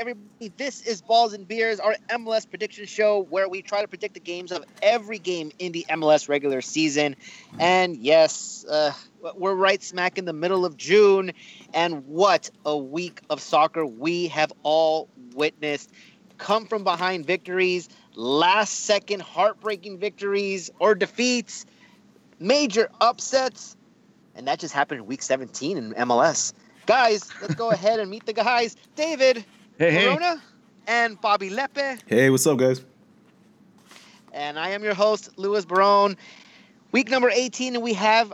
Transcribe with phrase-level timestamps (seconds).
[0.00, 0.50] everybody.
[0.56, 4.20] This is Balls and Beers, our MLS prediction show where we try to predict the
[4.20, 7.16] games of every game in the MLS regular season.
[7.58, 8.92] And yes, uh,
[9.36, 11.32] we're right smack in the middle of June.
[11.74, 15.90] And what a week of soccer we have all witnessed.
[16.38, 21.66] Come from behind victories, last second heartbreaking victories or defeats,
[22.38, 23.76] major upsets.
[24.34, 26.54] And that just happened in week 17 in MLS.
[26.86, 28.76] Guys, let's go ahead and meet the guys.
[28.96, 29.44] David,
[29.80, 30.04] Hey, hey.
[30.04, 30.42] Corona,
[30.86, 32.02] and Bobby Lepe.
[32.06, 32.84] Hey, what's up, guys?
[34.30, 36.18] And I am your host, Louis Barone.
[36.92, 38.30] Week number 18, and we have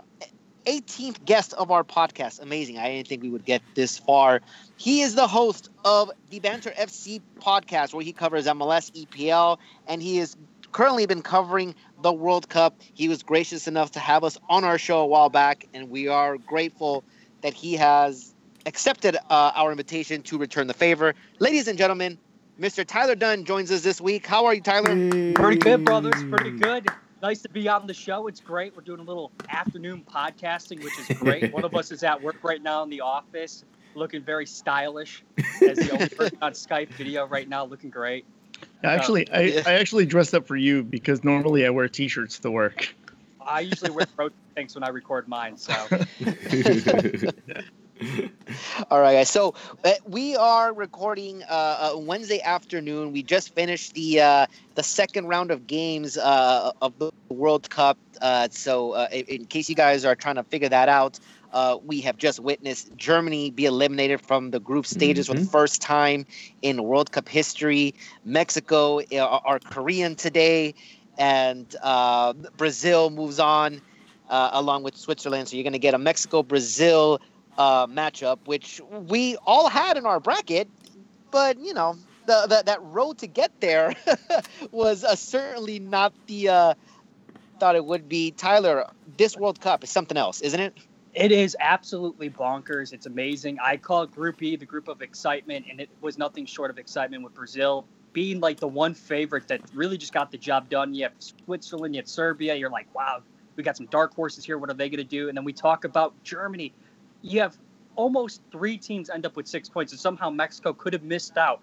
[0.66, 2.42] 18th guest of our podcast.
[2.42, 2.78] Amazing.
[2.78, 4.40] I didn't think we would get this far.
[4.76, 10.02] He is the host of the Banter FC podcast, where he covers MLS, EPL, and
[10.02, 10.36] he has
[10.72, 12.80] currently been covering the World Cup.
[12.92, 16.08] He was gracious enough to have us on our show a while back, and we
[16.08, 17.04] are grateful
[17.42, 18.34] that he has
[18.66, 21.14] accepted uh, our invitation to return the favor.
[21.38, 22.18] Ladies and gentlemen,
[22.60, 22.84] Mr.
[22.84, 24.26] Tyler Dunn joins us this week.
[24.26, 25.34] How are you, Tyler?
[25.34, 26.22] Pretty good, brothers.
[26.24, 26.88] Pretty good.
[27.22, 28.26] Nice to be on the show.
[28.26, 28.76] It's great.
[28.76, 31.52] We're doing a little afternoon podcasting, which is great.
[31.52, 35.22] One of us is at work right now in the office, looking very stylish
[35.62, 38.26] as the only person on Skype video right now, looking great.
[38.84, 42.94] Actually, I, I actually dressed up for you because normally I wear t-shirts to work.
[43.40, 45.72] I usually wear throat things when I record mine, so
[48.90, 49.30] All right, guys.
[49.30, 53.12] So uh, we are recording uh, uh, Wednesday afternoon.
[53.12, 57.98] We just finished the uh, the second round of games uh, of the World Cup.
[58.20, 61.18] Uh, so, uh, in, case you guys are trying to figure that out,
[61.52, 65.80] uh, we have just witnessed Germany be eliminated from the group stages for the first
[65.80, 66.26] time
[66.62, 67.94] in World Cup history.
[68.24, 70.74] Mexico are Korean today,
[71.18, 73.80] and uh, Brazil moves on
[74.28, 75.48] uh, along with Switzerland.
[75.48, 77.20] So you're going to get a Mexico Brazil
[77.58, 80.68] uh, matchup, which we all had in our bracket,
[81.30, 81.96] but you know
[82.26, 83.94] the, the that road to get there
[84.70, 86.74] was uh, certainly not the uh,
[87.58, 88.30] thought it would be.
[88.32, 88.86] Tyler,
[89.16, 90.78] this World Cup is something else, isn't it?
[91.16, 92.92] it is absolutely bonkers.
[92.92, 93.58] It's amazing.
[93.58, 97.24] I call Group E the group of excitement, and it was nothing short of excitement
[97.24, 100.94] with Brazil being like the one favorite that really just got the job done.
[100.94, 102.54] You have Switzerland, you have Serbia.
[102.54, 103.22] You're like, wow,
[103.56, 104.58] we got some dark horses here.
[104.58, 105.28] What are they going to do?
[105.28, 106.72] And then we talk about Germany.
[107.26, 107.56] You have
[107.96, 111.60] almost three teams end up with six points, and somehow Mexico could have missed out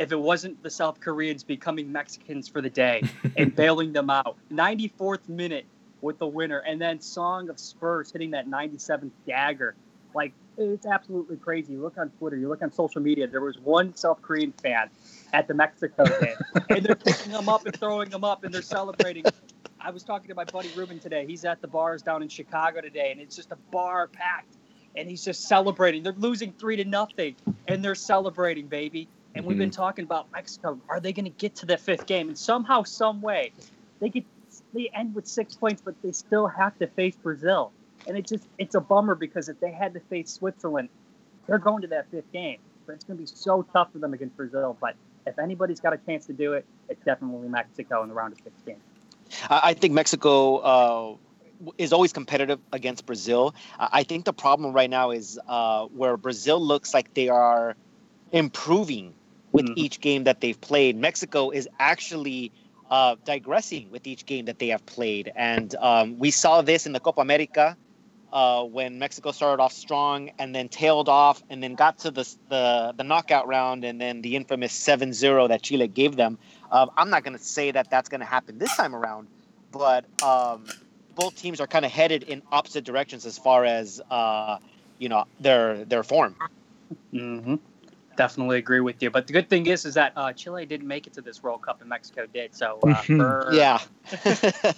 [0.00, 3.04] if it wasn't the South Koreans becoming Mexicans for the day
[3.36, 4.36] and bailing them out.
[4.52, 5.66] 94th minute
[6.00, 9.76] with the winner, and then Son of Spurs hitting that 97th dagger.
[10.14, 11.74] Like it's absolutely crazy.
[11.74, 13.28] You look on Twitter, you look on social media.
[13.28, 14.90] There was one South Korean fan
[15.32, 16.36] at the Mexico game,
[16.70, 19.24] and they're picking them up and throwing them up, and they're celebrating.
[19.80, 21.24] I was talking to my buddy Ruben today.
[21.24, 24.56] He's at the bars down in Chicago today, and it's just a bar packed,
[24.96, 26.02] and he's just celebrating.
[26.02, 27.36] They're losing three to nothing,
[27.68, 29.08] and they're celebrating, baby.
[29.34, 30.78] And we've been talking about Mexico.
[30.88, 32.28] Are they going to get to the fifth game?
[32.28, 33.50] And somehow, some way,
[33.98, 34.24] they get
[34.72, 37.72] they end with six points, but they still have to face Brazil.
[38.06, 40.88] And it just it's a bummer because if they had to face Switzerland,
[41.46, 42.58] they're going to that fifth game.
[42.86, 44.76] But it's going to be so tough for them against Brazil.
[44.80, 44.94] But
[45.26, 48.40] if anybody's got a chance to do it, it's definitely Mexico in the round of
[48.44, 48.76] 16.
[49.48, 51.16] I I think Mexico uh,
[51.78, 53.54] is always competitive against Brazil.
[53.78, 57.76] I think the problem right now is uh, where Brazil looks like they are
[58.32, 59.14] improving
[59.52, 59.74] with Mhm.
[59.76, 60.96] each game that they've played.
[60.96, 62.52] Mexico is actually
[62.90, 66.92] uh, digressing with each game that they have played, and um, we saw this in
[66.92, 67.76] the Copa America.
[68.32, 72.28] Uh, when Mexico started off strong and then tailed off and then got to the,
[72.48, 76.36] the, the knockout round and then the infamous 7-0 that Chile gave them.
[76.72, 79.28] Um, I'm not going to say that that's going to happen this time around,
[79.70, 80.64] but um,
[81.14, 84.58] both teams are kind of headed in opposite directions as far as uh,
[84.98, 86.36] you know their their form.
[87.12, 87.56] Mm-hmm.
[88.16, 89.10] Definitely agree with you.
[89.10, 91.62] But the good thing is, is that uh, Chile didn't make it to this World
[91.62, 92.54] Cup and Mexico did.
[92.54, 93.16] So, uh, Mhm.
[93.18, 93.78] for- Yeah,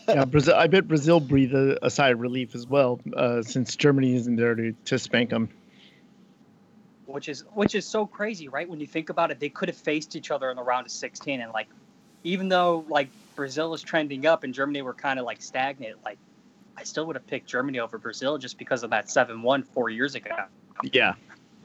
[0.09, 0.55] Yeah, Brazil.
[0.55, 4.37] I bet Brazil breathed a, a sigh of relief as well, uh, since Germany isn't
[4.37, 5.51] there to, to spank them.
[7.07, 8.69] which is which is so crazy, right?
[8.69, 10.93] When you think about it, they could have faced each other in the round of
[10.93, 11.69] 16, and like,
[12.25, 16.19] even though like Brazil is trending up and Germany were kind of like stagnant, like
[16.77, 20.15] I still would have picked Germany over Brazil just because of that 7-1 four years
[20.15, 20.31] ago.
[20.83, 21.15] Yeah,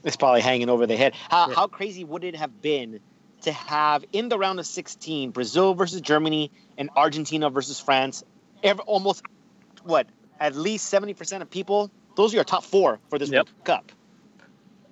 [0.04, 1.14] it's probably hanging over their head.
[1.28, 1.54] How Yeah.
[1.54, 3.00] how crazy would it have been
[3.42, 8.22] to have in the round of 16 Brazil versus Germany and Argentina versus France?
[8.62, 9.22] Every, almost
[9.82, 10.06] what
[10.38, 11.90] at least 70 percent of people.
[12.16, 13.46] Those are your top four for this Yep.
[13.46, 13.92] World Cup.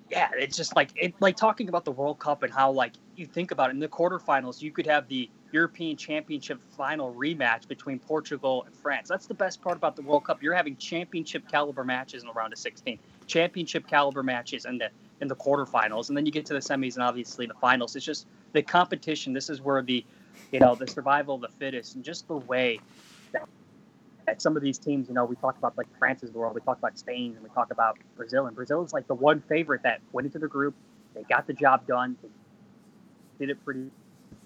[0.09, 3.25] yeah, it's just like it like talking about the World Cup and how like you
[3.25, 7.99] think about it in the quarterfinals, you could have the European Championship final rematch between
[7.99, 9.07] Portugal and France.
[9.09, 10.41] That's the best part about the World Cup.
[10.41, 14.89] You're having championship caliber matches in the round of 16, championship caliber matches, in the
[15.21, 17.95] in the quarterfinals, and then you get to the semis and obviously the finals.
[17.95, 19.33] It's just the competition.
[19.33, 20.03] This is where the,
[20.51, 22.79] you know, the survival of the fittest, and just the way
[23.31, 23.47] that,
[24.25, 26.79] that some of these teams, you know, we talked about like France's world, we talked
[26.79, 30.01] about Spain, and we talked about Brazil, and Brazil is like the one favorite that
[30.11, 30.73] went into the group,
[31.13, 32.29] they got the job done, they
[33.45, 33.91] did it pretty,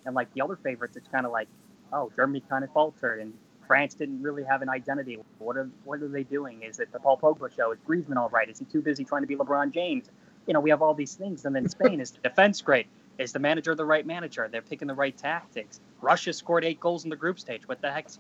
[0.06, 1.48] and like the other favorites, it's kind of like,
[1.94, 3.34] oh, Germany kind of faltered, and
[3.68, 5.18] France didn't really have an identity.
[5.40, 6.64] What are what are they doing?
[6.64, 7.72] Is it the Paul Pogba show?
[7.72, 8.50] Is Griezmann all right?
[8.50, 10.10] Is he too busy trying to be LeBron James?
[10.48, 11.46] You know, we have all these things.
[11.46, 12.88] And then Spain is the defense great?
[13.18, 14.48] Is the manager the right manager?
[14.52, 15.80] They're picking the right tactics.
[16.02, 17.68] Russia scored eight goals in the group stage.
[17.68, 18.20] What the heck's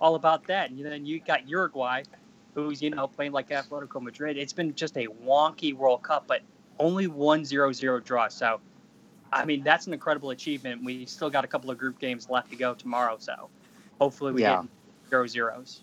[0.00, 0.70] all about that?
[0.70, 2.04] And then you got Uruguay,
[2.54, 4.36] who's you know playing like Atletico Madrid.
[4.38, 6.42] It's been just a wonky World Cup, but
[6.78, 8.28] only one 0-0 draw.
[8.28, 8.60] So,
[9.32, 10.84] I mean, that's an incredible achievement.
[10.84, 13.16] We still got a couple of group games left to go tomorrow.
[13.18, 13.48] So,
[14.00, 14.62] hopefully, we yeah.
[14.62, 15.82] get zero zeros.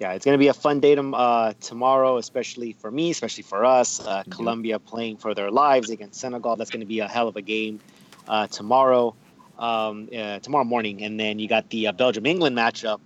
[0.00, 3.64] Yeah, it's going to be a fun day uh, tomorrow, especially for me, especially for
[3.64, 4.00] us.
[4.00, 4.30] Uh, mm-hmm.
[4.30, 6.54] Colombia playing for their lives against Senegal.
[6.54, 7.80] That's going to be a hell of a game
[8.28, 9.16] uh, tomorrow,
[9.58, 11.02] um, uh, tomorrow morning.
[11.02, 13.00] And then you got the uh, Belgium England matchup,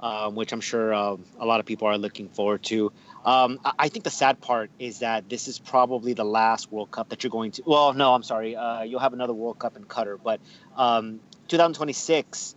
[0.00, 2.90] um, which I'm sure a lot of people are looking forward to.
[3.24, 7.08] Um, I think the sad part is that this is probably the last World Cup
[7.08, 7.62] that you're going to.
[7.64, 8.54] Well, no, I'm sorry.
[8.54, 10.40] Uh, you'll have another World Cup in Qatar, but
[10.76, 12.54] um, 2026,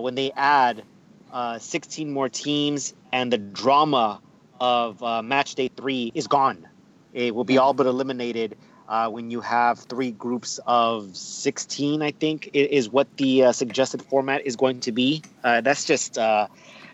[0.00, 0.84] when they add
[1.34, 4.20] uh, 16 more teams, and the drama
[4.60, 6.66] of uh, match day three is gone.
[7.12, 8.56] It will be all but eliminated
[8.88, 14.02] uh, when you have three groups of 16, I think, is what the uh, suggested
[14.02, 15.22] format is going to be.
[15.42, 16.46] Uh, that's just, uh,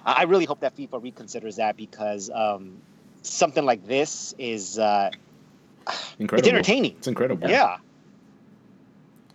[0.06, 2.80] I really hope that FIFA reconsiders that because um,
[3.22, 6.38] something like this is incredible.
[6.38, 6.92] It's entertaining.
[6.92, 7.48] It's incredible.
[7.48, 7.78] Yeah.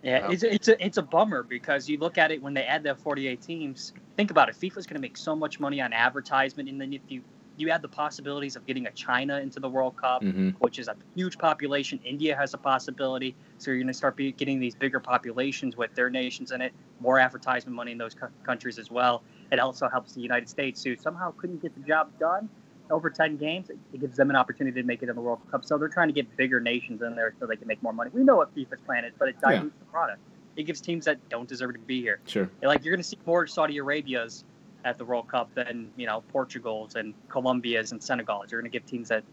[0.02, 2.84] Yeah, it's, it's a it's a bummer because you look at it when they add
[2.84, 3.92] the 48 teams.
[4.16, 4.54] Think about it.
[4.54, 7.22] FIFA's going to make so much money on advertisement, and then if you
[7.56, 10.50] you add the possibilities of getting a China into the World Cup, mm-hmm.
[10.58, 11.98] which is a huge population.
[12.04, 15.92] India has a possibility, so you're going to start be, getting these bigger populations with
[15.94, 16.72] their nations in it.
[17.00, 19.22] More advertisement money in those co- countries as well.
[19.50, 22.48] It also helps the United States who somehow couldn't get the job done
[22.90, 25.64] over 10 games, it gives them an opportunity to make it in the World Cup.
[25.64, 28.10] So they're trying to get bigger nations in there so they can make more money.
[28.12, 29.70] We know what FIFA's plan is, but it dilutes yeah.
[29.78, 30.20] the product.
[30.56, 32.20] It gives teams that don't deserve to be here.
[32.26, 32.50] Sure.
[32.62, 34.44] Like you're going to see more Saudi Arabias
[34.84, 38.50] at the World Cup than you know Portugal's and Colombia's and Senegal's.
[38.50, 39.24] You're going to give teams that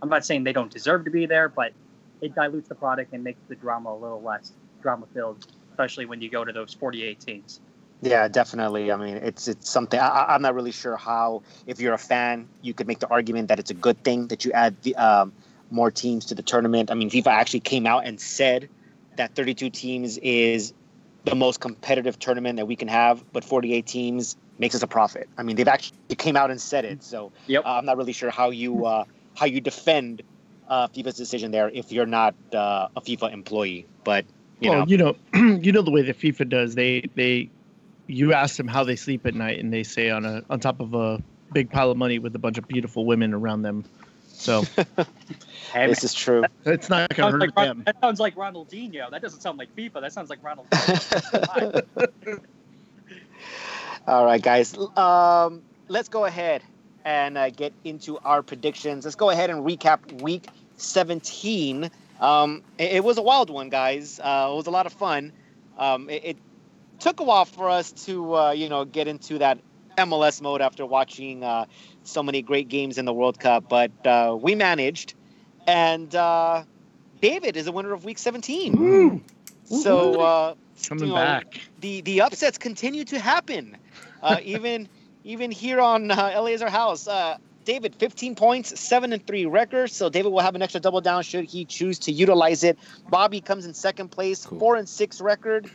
[0.00, 1.72] I'm not saying they don't deserve to be there, but
[2.20, 4.52] it dilutes the product and makes the drama a little less
[4.82, 7.60] drama filled, especially when you go to those 48 teams.
[8.04, 8.92] Yeah, definitely.
[8.92, 11.42] I mean, it's it's something I, am not really sure how.
[11.66, 14.44] If you're a fan, you could make the argument that it's a good thing that
[14.44, 15.32] you add the, um,
[15.70, 16.90] more teams to the tournament.
[16.90, 18.68] I mean, FIFA actually came out and said
[19.16, 20.74] that 32 teams is
[21.24, 25.26] the most competitive tournament that we can have, but 48 teams makes us a profit.
[25.38, 27.02] I mean, they've actually came out and said it.
[27.02, 27.64] So yep.
[27.64, 29.04] uh, I'm not really sure how you uh,
[29.34, 30.22] how you defend
[30.68, 33.86] uh, FIFA's decision there if you're not uh, a FIFA employee.
[34.04, 34.26] But
[34.60, 35.16] you well, know, you know,
[35.62, 36.74] you know the way that FIFA does.
[36.74, 37.48] They they
[38.06, 40.80] you ask them how they sleep at night, and they say on a on top
[40.80, 41.22] of a
[41.52, 43.84] big pile of money with a bunch of beautiful women around them.
[44.34, 44.62] So
[45.74, 46.44] this is true.
[46.66, 47.82] It's not going to hurt like, them.
[47.86, 49.10] That sounds like Ronaldinho.
[49.10, 50.00] That doesn't sound like FIFA.
[50.00, 50.66] That sounds like Ronald.
[54.06, 54.76] All right, guys.
[54.96, 56.62] Um, let's go ahead
[57.04, 59.04] and uh, get into our predictions.
[59.04, 60.46] Let's go ahead and recap Week
[60.76, 61.90] 17.
[62.20, 64.20] Um, it, it, was a wild one, guys.
[64.22, 65.32] Uh, it was a lot of fun.
[65.78, 66.36] Um, it, it
[67.04, 69.58] took a while for us to uh, you know get into that
[69.98, 71.66] MLS mode after watching uh,
[72.02, 75.14] so many great games in the World Cup, but uh, we managed.
[75.66, 76.64] And uh,
[77.20, 78.76] David is the winner of Week 17.
[78.76, 79.20] Woo.
[79.64, 80.54] So uh,
[80.88, 83.76] coming you know, back, the the upsets continue to happen,
[84.22, 84.88] uh, even
[85.24, 87.06] even here on uh, Laser House.
[87.64, 89.90] David, 15 points, seven and three record.
[89.90, 92.78] So David will have an extra double down should he choose to utilize it.
[93.08, 94.58] Bobby comes in second place, cool.
[94.58, 95.70] four and six record.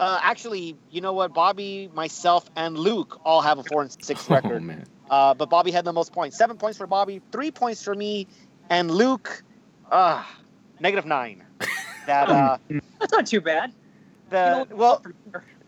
[0.00, 1.32] Uh, actually, you know what?
[1.32, 4.86] Bobby, myself, and Luke all have a four and six record.
[5.10, 6.36] Oh, uh, but Bobby had the most points.
[6.36, 8.26] Seven points for Bobby, three points for me,
[8.70, 9.42] and Luke,
[9.90, 10.24] uh,
[10.80, 11.44] negative nine.
[12.06, 12.58] That uh,
[13.00, 13.72] that's not too bad.
[14.28, 15.02] The well,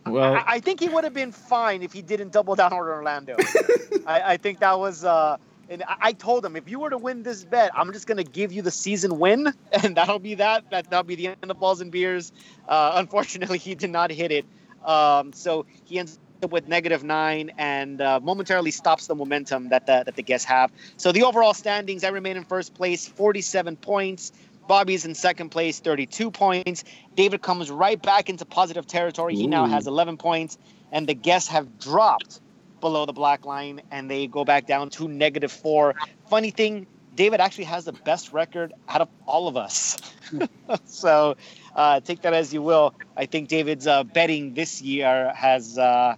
[0.05, 2.79] well, I, I, think he would have been fine if he didn't double down on
[2.79, 3.37] Orlando.
[4.07, 7.23] I, I, think that was uh, and I told him if you were to win
[7.23, 10.71] this bet, I'm just gonna give you the season win, and that'll be that.
[10.71, 12.33] That that'll be the end of balls and beers.
[12.69, 14.45] Uh, unfortunately, he did not hit it,
[14.85, 19.87] um, so he ends up with negative nine and uh, momentarily stops the momentum that
[19.87, 20.71] the that the guests have.
[20.97, 24.33] So the overall standings, I remain in first place, 47 points.
[24.69, 26.85] Bobby's in second place, 32 points.
[27.15, 29.37] David comes right back into positive territory.
[29.37, 29.51] He Ooh.
[29.51, 30.59] now has 11 points,
[30.91, 32.41] and the guests have dropped
[32.81, 35.95] below the black line and they go back down to negative four.
[36.29, 39.97] Funny thing, David actually has the best record out of all of us.
[40.85, 41.37] so
[41.75, 42.95] uh, take that as you will.
[43.17, 46.15] I think David's uh, betting this year has uh,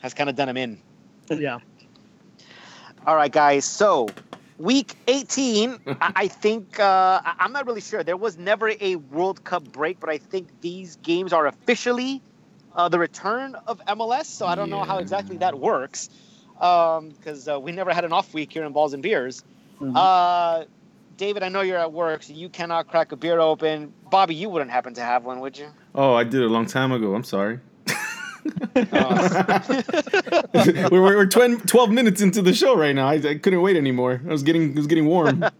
[0.00, 0.80] has kind of done him in.
[1.30, 1.58] Yeah.
[3.06, 3.64] All right, guys.
[3.66, 4.08] So
[4.58, 8.02] week 18, I, think uh, I'm not really sure.
[8.02, 12.22] There was never a World Cup break, but I think these games are officially
[12.74, 14.26] uh, the return of MLS.
[14.26, 16.10] So I don't know how exactly that works
[16.54, 19.42] because uh, we never had an off week here in Balls and Beers.
[19.80, 19.92] Mhm.
[19.94, 20.64] Uh,
[21.16, 23.92] David, I know you're at work, so you cannot crack a beer open.
[24.10, 25.68] Bobby, you wouldn't happen to have one, would you?
[25.94, 27.14] Oh, I did a long time ago.
[27.14, 27.60] I'm sorry.
[28.76, 29.82] Oh.
[30.90, 33.06] we're we're, we're 12, 12 minutes into the show right now.
[33.08, 34.20] I, I couldn't wait anymore.
[34.26, 35.44] I was getting it was getting warm.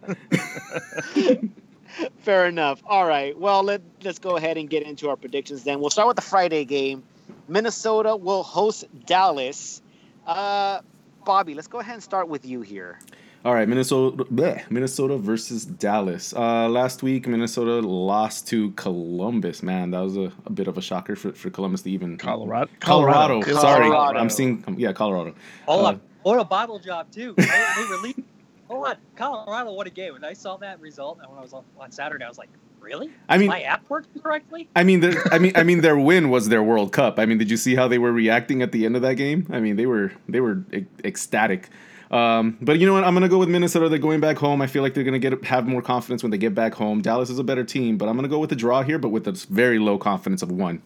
[2.19, 2.83] Fair enough.
[2.87, 3.39] All right.
[3.39, 5.81] Well, let, let's go ahead and get into our predictions then.
[5.81, 7.03] We'll start with the Friday game.
[7.49, 9.83] Minnesota will host Dallas.
[10.27, 10.81] Uh,
[11.25, 12.99] Bobby, let's go ahead and start with you here.
[13.45, 16.33] All right, Minnesota, bleh, Minnesota versus Dallas.
[16.33, 19.63] Uh, last week, Minnesota lost to Columbus.
[19.63, 22.71] Man, that was a, a bit of a shocker for, for Columbus to even Colorado.
[22.81, 23.43] Colorado.
[23.43, 23.61] Colorado.
[23.61, 24.19] Sorry, Colorado.
[24.19, 24.65] I'm seeing.
[24.79, 25.35] Yeah, Colorado.
[25.67, 26.01] Hold Uh, on.
[26.23, 27.35] What a Bible job too.
[27.37, 28.21] They, they released.
[28.69, 29.73] Hold on, Colorado.
[29.73, 30.15] What a game!
[30.15, 32.49] When I saw that result, and when I was on, on Saturday, I was like,
[32.81, 33.11] "Really?
[33.29, 36.31] I mean, My app working correctly?" I mean, their, I mean, I mean, their win
[36.31, 37.19] was their World Cup.
[37.19, 39.47] I mean, did you see how they were reacting at the end of that game?
[39.51, 41.69] I mean, they were they were ec- ecstatic.
[42.11, 43.05] Um, but you know what?
[43.05, 43.89] I'm gonna go with Minnesota.
[43.89, 44.63] They're going back home.
[44.63, 47.03] I feel like they're gonna get have more confidence when they get back home.
[47.03, 49.27] Dallas is a better team, but I'm gonna go with the draw here, but with
[49.27, 50.81] a very low confidence of one.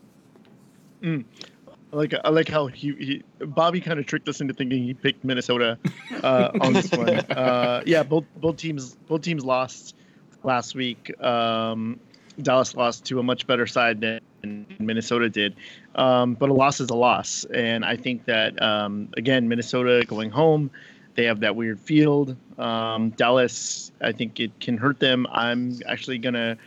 [1.93, 4.95] I like I like how he, he Bobby kind of tricked us into thinking he
[4.95, 5.79] picked Minnesota
[6.23, 7.09] uh, on this one.
[7.39, 9.95] Uh, yeah, both both teams both teams lost
[10.43, 11.19] last week.
[11.23, 12.01] Um,
[12.41, 15.55] Dallas lost to a much better side than Minnesota did,
[15.95, 20.31] um, but a loss is a loss, and I think that um, again Minnesota going
[20.31, 20.71] home,
[21.15, 22.37] they have that weird field.
[22.59, 25.27] Um, Dallas, I think it can hurt them.
[25.31, 26.59] I'm actually gonna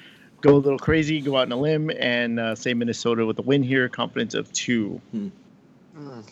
[0.42, 3.44] go a little crazy, go out on a limb, and uh, say Minnesota with a
[3.44, 3.88] win here.
[3.88, 5.00] Confidence of two.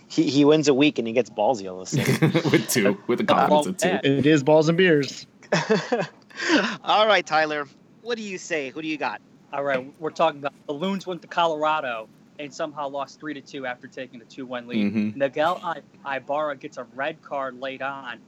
[0.08, 2.32] He, he wins a week and he gets ballsy all of a sudden.
[2.51, 4.00] with two, with a confidence of two.
[4.04, 5.28] It is balls and beers.
[6.84, 7.68] All right, Tyler.
[8.01, 8.70] What do you say?
[8.70, 9.22] Who do you got?
[9.51, 12.08] All right, we're talking about the Loons went to Colorado
[12.39, 14.94] and somehow lost three to two after taking a two-one lead.
[14.94, 15.16] Mhm.
[15.16, 18.20] Miguel I- Ibarra gets a red card late on.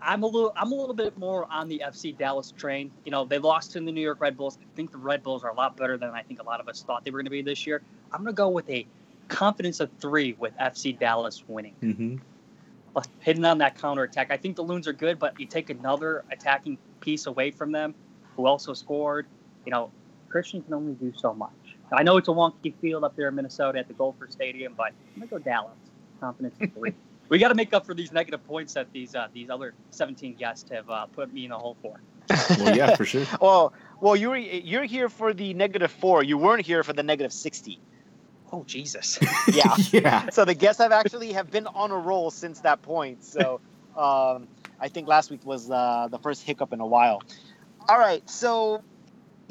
[0.00, 2.90] I'm a little, I'm a little bit more on the FC Dallas train.
[3.04, 4.58] You know, they lost to the New York Red Bulls.
[4.60, 6.68] I think the Red Bulls are a lot better than I think a lot of
[6.68, 7.82] us thought they were going to be this year.
[8.12, 8.86] I'm going to go with a
[9.28, 11.74] confidence of three with FC Dallas winning.
[11.82, 12.20] Mhm.
[13.20, 14.32] hitting on that counter attack.
[14.32, 17.94] I think the Loons are good, but you take another attacking piece away from them,
[18.34, 19.26] who also scored.
[19.64, 19.92] You know,
[20.28, 21.52] Christian can only do so much.
[21.92, 24.92] I know it's a wonky field up there in Minnesota at the Gopher Stadium, but
[25.14, 25.76] I'm gonna go Dallas.
[26.20, 26.94] Confidence in three.
[27.28, 30.34] we got to make up for these negative points that these uh, these other 17
[30.34, 32.00] guests have uh, put me in the hole for.
[32.58, 33.26] Well, yeah, for sure.
[33.40, 36.22] Well, well, you're you're here for the negative four.
[36.22, 37.80] You weren't here for the negative sixty.
[38.52, 39.18] Oh Jesus!
[39.52, 39.76] Yeah.
[39.92, 40.30] yeah.
[40.30, 43.24] so the guests have actually have been on a roll since that point.
[43.24, 43.60] So
[43.96, 44.46] um,
[44.80, 47.22] I think last week was uh, the first hiccup in a while.
[47.88, 48.82] All right, so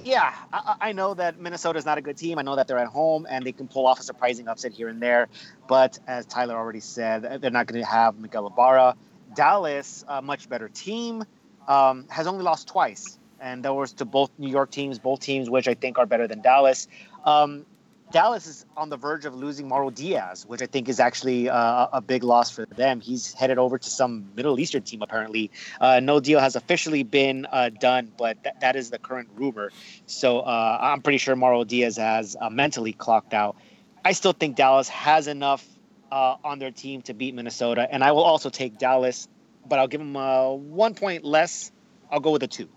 [0.07, 2.39] yeah, I, I know that Minnesota is not a good team.
[2.39, 4.87] I know that they're at home and they can pull off a surprising upset here
[4.87, 5.27] and there.
[5.67, 8.95] But as Tyler already said, they're not going to have Miguel Ibarra.
[9.35, 11.25] Dallas, a much better team,
[11.67, 15.49] um, has only lost twice, and that was to both New York teams, both teams
[15.49, 16.87] which I think are better than Dallas.
[17.25, 17.65] Um,
[18.09, 21.87] Dallas is on the verge of losing Mauro Diaz, which I think is actually uh,
[21.91, 23.01] a big loss for them.
[23.01, 25.51] He's headed over to some Middle Eastern team, apparently.
[25.81, 29.71] Uh, no deal has officially been uh, done, but th- that is the current rumor.
[30.05, 33.57] So uh, I'm pretty sure Mauro Diaz has uh, mentally clocked out.
[34.05, 35.65] I still think Dallas has enough
[36.09, 39.27] uh, on their team to beat Minnesota, and I will also take Dallas,
[39.67, 41.73] but I'll give them one point less.
[42.09, 42.69] I'll go with a two.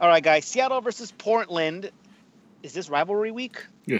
[0.00, 0.44] All right, guys.
[0.44, 1.90] Seattle versus Portland.
[2.64, 3.64] Is this rivalry week?
[3.86, 3.98] Yeah.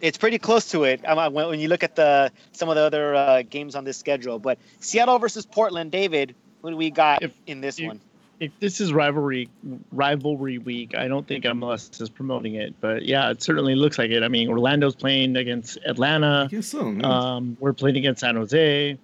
[0.00, 3.14] It's pretty close to it when, when you look at the some of the other
[3.14, 4.38] uh, games on this schedule.
[4.38, 8.00] But Seattle versus Portland, David, who do we got If in this you- one?
[8.40, 9.50] If this is rivalry
[9.92, 14.10] rivalry week, I don't think MLS is promoting it, but yeah, it certainly looks like
[14.10, 14.22] it.
[14.22, 16.48] I mean, Orlando's playing against I Atlanta.
[16.50, 16.90] guess so.
[16.90, 17.06] yeah.
[17.34, 18.96] Um, we're playing against San Jose,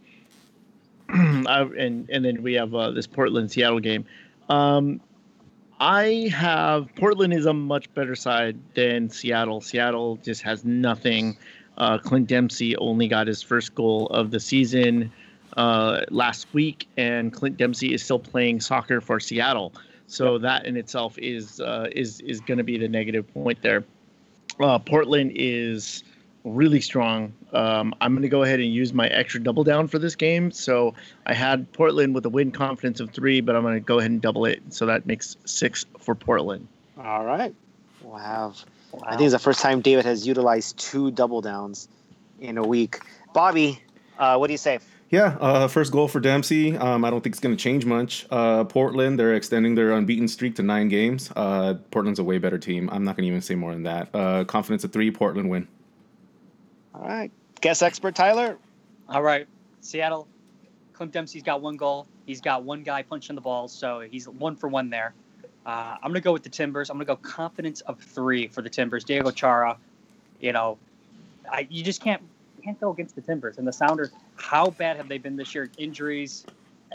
[1.10, 1.12] I,
[1.78, 4.06] and and then we have uh, this Portland Seattle game.
[4.48, 5.02] Um,
[5.78, 9.60] I have Portland is a much better side than Seattle.
[9.60, 11.36] Seattle just has nothing.
[11.76, 15.12] Uh, Clint Dempsey only got his first goal of the season
[15.56, 19.74] uh, last week, and Clint Dempsey is still playing soccer for Seattle.
[20.06, 23.84] So that in itself is uh, is is going to be the negative point there.
[24.58, 26.04] Uh, Portland is
[26.46, 27.32] really strong.
[27.52, 30.50] Um, I'm going to go ahead and use my extra double down for this game.
[30.52, 30.94] So
[31.26, 34.12] I had Portland with a win confidence of three, but I'm going to go ahead
[34.12, 34.62] and double it.
[34.70, 36.68] So that makes six for Portland.
[37.02, 37.54] All right.
[38.00, 38.64] We'll have.
[38.92, 39.00] Wow.
[39.02, 41.88] I think it's the first time David has utilized two double downs
[42.40, 43.00] in a week.
[43.34, 43.82] Bobby,
[44.18, 44.78] uh, what do you say?
[45.10, 46.76] Yeah, uh, first goal for Dempsey.
[46.76, 48.26] Um, I don't think it's going to change much.
[48.30, 51.30] Uh, Portland, they're extending their unbeaten streak to nine games.
[51.36, 52.88] Uh, Portland's a way better team.
[52.90, 54.08] I'm not going to even say more than that.
[54.12, 55.68] Uh, confidence of three, Portland win.
[56.96, 57.30] All right.
[57.60, 58.58] Guess expert Tyler.
[59.08, 59.46] All right.
[59.80, 60.26] Seattle.
[60.92, 62.06] Clint Dempsey's got one goal.
[62.24, 65.14] He's got one guy punching the balls, so he's one for one there.
[65.64, 66.90] Uh, I'm going to go with the Timbers.
[66.90, 69.04] I'm going to go confidence of three for the Timbers.
[69.04, 69.76] Diego Chara,
[70.40, 70.78] you know,
[71.50, 72.22] I, you just can't
[72.62, 74.10] can't go against the Timbers and the Sounders.
[74.36, 75.70] How bad have they been this year?
[75.78, 76.46] Injuries,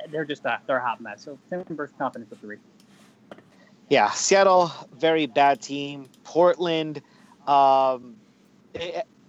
[0.10, 1.24] they're just a, they're a hot mess.
[1.24, 2.58] So Timbers confidence of three.
[3.90, 6.10] Yeah, Seattle, very bad team.
[6.24, 7.02] Portland,
[7.48, 8.16] um,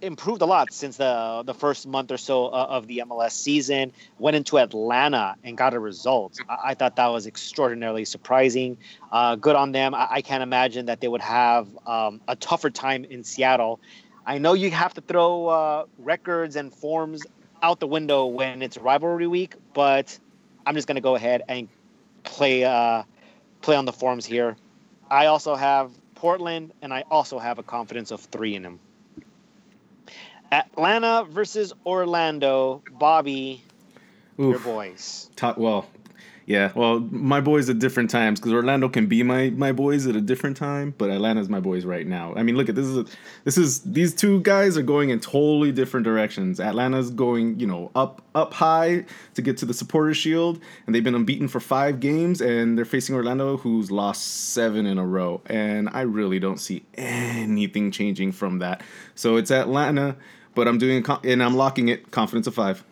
[0.03, 3.91] improved a lot since the the first month or so of the MLS season.
[4.19, 6.39] Went into Atlanta and got a result.
[6.47, 8.77] I, I thought that was extraordinarily surprising.
[9.11, 9.95] Uh, good on them.
[9.95, 13.79] I, I, can't imagine that they would have um, a tougher time in Seattle.
[14.25, 17.25] I know you have to throw uh, records and forms
[17.61, 20.17] out the window when it's rivalry week, but
[20.65, 21.69] I'm just going to go ahead and
[22.23, 23.03] play uh,
[23.61, 24.55] play on the forms here.
[25.09, 28.79] I also have Portland, and I also have a confidence of three in them.
[30.53, 32.83] Atlanta versus Orlando.
[32.91, 33.63] Bobby,
[34.39, 34.51] Oof.
[34.51, 35.31] your boys.
[35.35, 35.87] Top, well,
[36.45, 40.15] yeah, well, my boys at different times because Orlando can be my my boys at
[40.15, 42.33] a different time, but Atlanta's my boys right now.
[42.35, 43.05] I mean, look at this is a,
[43.45, 46.59] this is these two guys are going in totally different directions.
[46.59, 49.05] Atlanta's going, you know, up up high
[49.35, 52.83] to get to the supporter shield, and they've been unbeaten for five games, and they're
[52.83, 58.33] facing Orlando, who's lost seven in a row, and I really don't see anything changing
[58.33, 58.83] from that.
[59.15, 60.17] So it's Atlanta,
[60.55, 62.83] but I'm doing and I'm locking it confidence of five.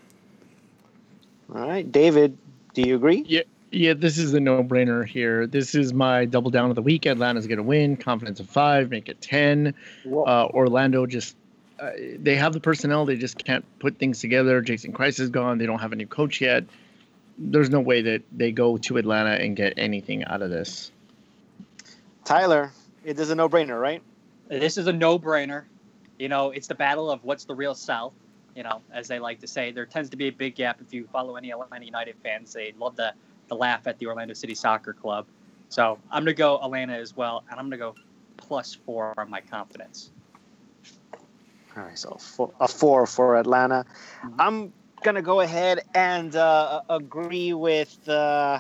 [1.54, 2.38] All right, David,
[2.74, 3.24] do you agree?
[3.28, 3.42] Yeah.
[3.74, 5.48] Yeah, this is a no-brainer here.
[5.48, 7.06] This is my double down of the week.
[7.06, 7.96] Atlanta's going to win.
[7.96, 9.74] Confidence of five, make it ten.
[10.06, 11.38] Uh, Orlando just
[11.80, 13.06] uh, they have the personnel.
[13.06, 14.60] They just can't put things together.
[14.60, 15.58] Jason Kreis is gone.
[15.58, 16.66] They don't have a new coach yet.
[17.38, 20.92] There's no way that they go to Atlanta and get anything out of this.
[22.26, 22.74] Tyler,
[23.06, 24.04] it is a no-brainer, right?
[24.50, 25.64] This is a no-brainer.
[26.22, 28.14] You know, it's the battle of what's the real South
[28.56, 29.72] you know, as they like to say.
[29.72, 32.54] There tends to be a big gap if you follow any Atlanta United fans.
[32.54, 33.14] They love to,
[33.50, 35.26] to laugh at the Orlando City Soccer Club.
[35.70, 37.96] So I'm going to go Atlanta as well, and I'm going to go
[38.38, 40.12] plus four on my confidence.
[41.76, 42.18] All right, so
[42.60, 43.86] a four for Atlanta.
[44.24, 44.42] Mm-hmm.
[44.42, 48.60] I'm going to go ahead and uh, agree with uh,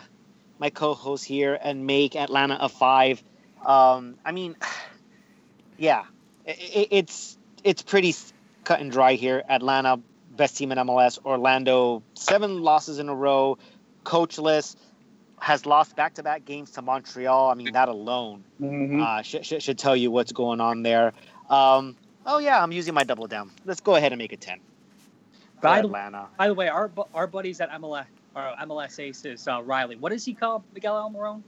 [0.59, 3.21] my co host here and make Atlanta a five.
[3.65, 4.55] Um, I mean,
[5.77, 6.05] yeah,
[6.45, 8.15] it, it's it's pretty
[8.63, 9.43] cut and dry here.
[9.49, 9.99] Atlanta,
[10.35, 11.19] best team in MLS.
[11.25, 13.57] Orlando, seven losses in a row,
[14.03, 14.75] coachless,
[15.39, 17.49] has lost back to back games to Montreal.
[17.49, 19.01] I mean, that alone mm-hmm.
[19.01, 21.13] uh, should, should, should, tell you what's going on there.
[21.49, 21.95] Um,
[22.25, 23.51] oh, yeah, I'm using my double down.
[23.65, 24.59] Let's go ahead and make it 10.
[25.61, 26.27] By, Atlanta.
[26.37, 30.25] by the way, our our buddies at MLS, our MLS aces, uh, Riley, what does
[30.25, 31.43] he call Miguel Almiron?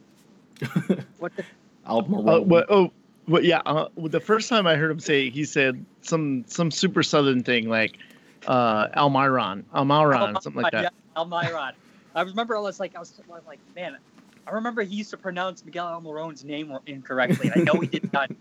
[1.17, 1.43] what the?
[1.87, 2.37] Almiron.
[2.37, 2.91] Uh, what, oh,
[3.27, 3.61] well, yeah.
[3.65, 7.69] Uh, the first time I heard him say, he said some some super southern thing
[7.69, 7.97] like
[8.47, 10.83] uh, Almiron, Almiron, something like that.
[10.83, 10.89] Yeah,
[11.21, 11.73] Almiron.
[12.15, 13.97] I remember I was like, I was, I was, like, man,
[14.45, 17.49] I remember he used to pronounce Miguel Almiron's name incorrectly.
[17.49, 18.31] And I know he did not.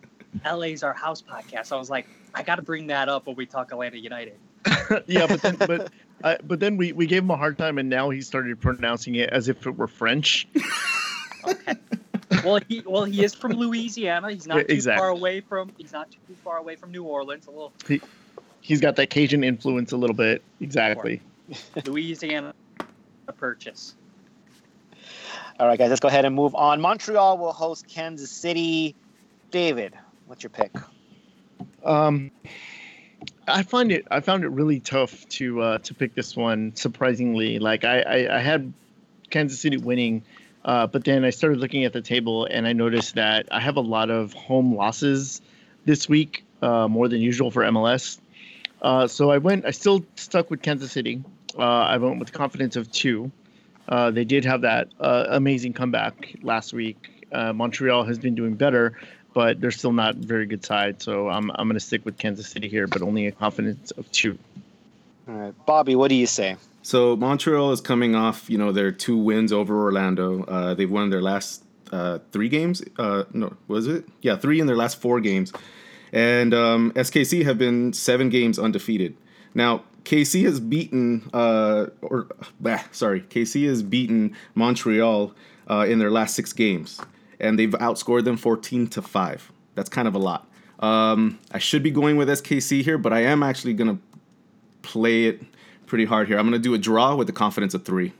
[0.44, 1.72] LA's our house podcast.
[1.72, 4.38] I was like, I got to bring that up when we talk Atlanta United.
[5.06, 5.92] yeah, but then, but
[6.24, 9.14] uh, but then we, we gave him a hard time, and now he started pronouncing
[9.14, 10.48] it as if it were French.
[11.46, 11.74] okay
[12.44, 14.30] well, he well he is from Louisiana.
[14.30, 15.00] He's not too exactly.
[15.00, 17.46] far away from he's not too far away from New Orleans.
[17.46, 17.72] A little.
[17.86, 18.00] He,
[18.60, 20.42] he's got that Cajun influence a little bit.
[20.60, 21.20] Exactly.
[21.84, 22.54] Louisiana
[23.36, 23.94] purchase.
[25.58, 26.80] All right, guys, let's go ahead and move on.
[26.80, 28.94] Montreal will host Kansas City.
[29.50, 29.94] David,
[30.26, 30.72] what's your pick?
[31.84, 32.30] Um,
[33.46, 36.74] I find it I found it really tough to uh, to pick this one.
[36.74, 38.72] Surprisingly, like I, I, I had
[39.30, 40.22] Kansas City winning
[40.64, 43.76] uh, but then I started looking at the table and I noticed that I have
[43.76, 45.40] a lot of home losses
[45.84, 48.18] this week, uh, more than usual for MLS.
[48.80, 51.22] Uh, so I went, I still stuck with Kansas City.
[51.58, 53.30] Uh, I went with confidence of two.
[53.88, 57.08] Uh, they did have that uh, amazing comeback last week.
[57.32, 58.98] Montreal has been doing better,
[59.32, 61.00] but they're still not very good side.
[61.00, 64.10] So I'm, I'm going to stick with Kansas City here, but only a confidence of
[64.12, 64.38] two.
[65.26, 65.66] All right.
[65.66, 66.56] Bobby, what do you say?
[66.82, 70.44] So Montreal is coming off, you know, their two wins over Orlando.
[70.44, 72.82] Uh, they've won their last uh, three games.
[72.98, 74.04] Uh, no, was it?
[74.20, 75.52] Yeah, three in their last four games.
[76.12, 79.16] and um, SKC have been seven games undefeated.
[79.54, 82.26] Now KC has beaten, uh, or
[82.60, 85.32] bah, sorry, KC has beaten Montreal
[85.70, 87.00] uh, in their last six games,
[87.38, 89.52] and they've outscored them 14 to five.
[89.74, 90.48] That's kind of a lot.
[90.80, 93.98] Um, I should be going with SKC here, but I am actually gonna
[94.82, 95.42] play it
[95.92, 96.38] pretty hard here.
[96.38, 98.14] I'm gonna do a draw with the confidence of three.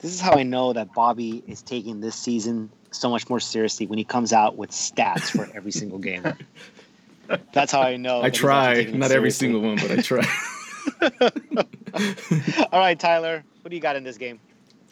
[0.00, 3.86] This is how I know that Bobby is taking this season so much more seriously
[3.86, 6.24] when he comes out with stats for every single game.
[7.52, 8.22] That's how I know.
[8.22, 10.26] I try, not every single one, but I try.
[12.72, 14.40] All right, Tyler, what do you got in this game?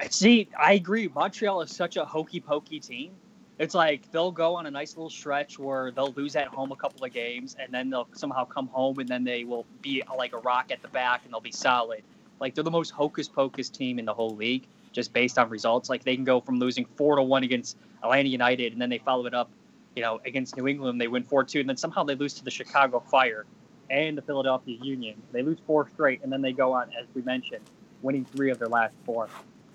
[0.08, 1.08] See, I agree.
[1.08, 3.10] Montreal is such a hokey pokey team.
[3.58, 6.76] It's like they'll go on a nice little stretch where they'll lose at home a
[6.76, 10.34] couple of games, and then they'll somehow come home, and then they will be like
[10.34, 12.02] a rock at the back, and they'll be solid.
[12.38, 15.88] Like they're the most hocus pocus team in the whole league, just based on results.
[15.88, 18.98] Like they can go from losing four to one against Atlanta United, and then they
[18.98, 19.50] follow it up
[19.96, 22.44] you know, against New England, they win 4 2, and then somehow they lose to
[22.44, 23.46] the Chicago Fire
[23.90, 25.20] and the Philadelphia Union.
[25.32, 27.62] They lose four straight, and then they go on, as we mentioned,
[28.02, 29.28] winning three of their last four.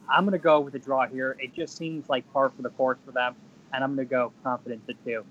[0.07, 1.37] I'm going to go with a draw here.
[1.39, 3.35] It just seems like par for the course for them,
[3.73, 5.23] and I'm going to go confident to two.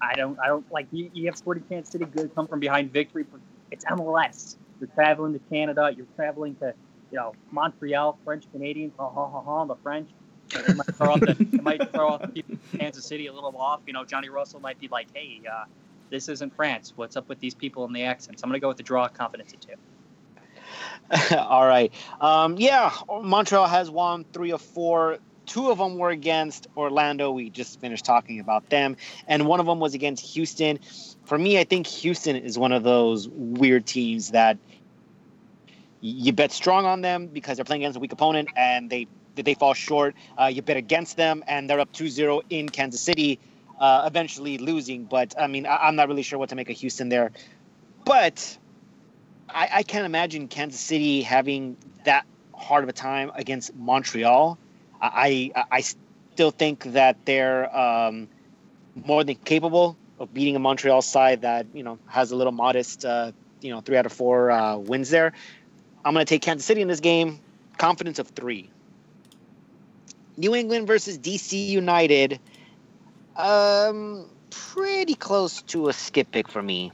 [0.00, 2.92] I don't, I don't like you, you have Sporting Kansas City good come from behind
[2.92, 3.24] victory,
[3.70, 4.56] it's MLS.
[4.80, 5.90] You're traveling to Canada.
[5.96, 6.74] You're traveling to,
[7.10, 8.92] you know, Montreal, French Canadians.
[8.98, 9.64] Ha ha ha ha.
[9.64, 10.08] The French.
[10.54, 12.30] It might throw off the, it might throw off
[12.78, 13.80] Kansas City a little off.
[13.86, 15.64] You know, Johnny Russell might be like, "Hey, uh,
[16.10, 16.92] this isn't France.
[16.94, 19.08] What's up with these people and the accents?" I'm going to go with the draw,
[19.08, 21.36] confidence at two.
[21.36, 21.92] All right.
[22.20, 25.18] Um, yeah, Montreal has won three of four.
[25.46, 27.30] Two of them were against Orlando.
[27.30, 30.80] We just finished talking about them, and one of them was against Houston.
[31.24, 34.58] For me, I think Houston is one of those weird teams that
[36.00, 39.54] you bet strong on them because they're playing against a weak opponent and they they
[39.54, 40.14] fall short.
[40.40, 43.38] Uh, you bet against them, and they're up 2-0 in Kansas City,
[43.78, 45.04] uh, eventually losing.
[45.04, 47.32] But I mean, I, am not really sure what to make of Houston there.
[48.04, 48.56] But
[49.48, 54.58] I, I can't imagine Kansas City having that hard of a time against Montreal.
[55.00, 58.28] I I, still think that they're um,
[58.94, 63.04] more than capable of beating a Montreal side that you know has a little modest,
[63.04, 65.32] uh, you know, three out of four uh, wins there.
[66.04, 67.40] I'm going to take Kansas City in this game.
[67.78, 68.70] Confidence of three.
[70.36, 72.38] New England versus DC United.
[73.34, 76.92] Um, pretty close to a skip pick for me.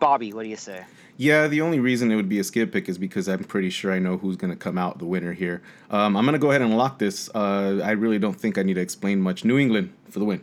[0.00, 0.84] Bobby, what do you say?
[1.16, 3.92] Yeah, the only reason it would be a skip pick is because I'm pretty sure
[3.92, 5.62] I know who's going to come out the winner here.
[5.90, 7.28] Um, I'm going to go ahead and lock this.
[7.34, 9.44] Uh, I really don't think I need to explain much.
[9.44, 10.42] New England for the win.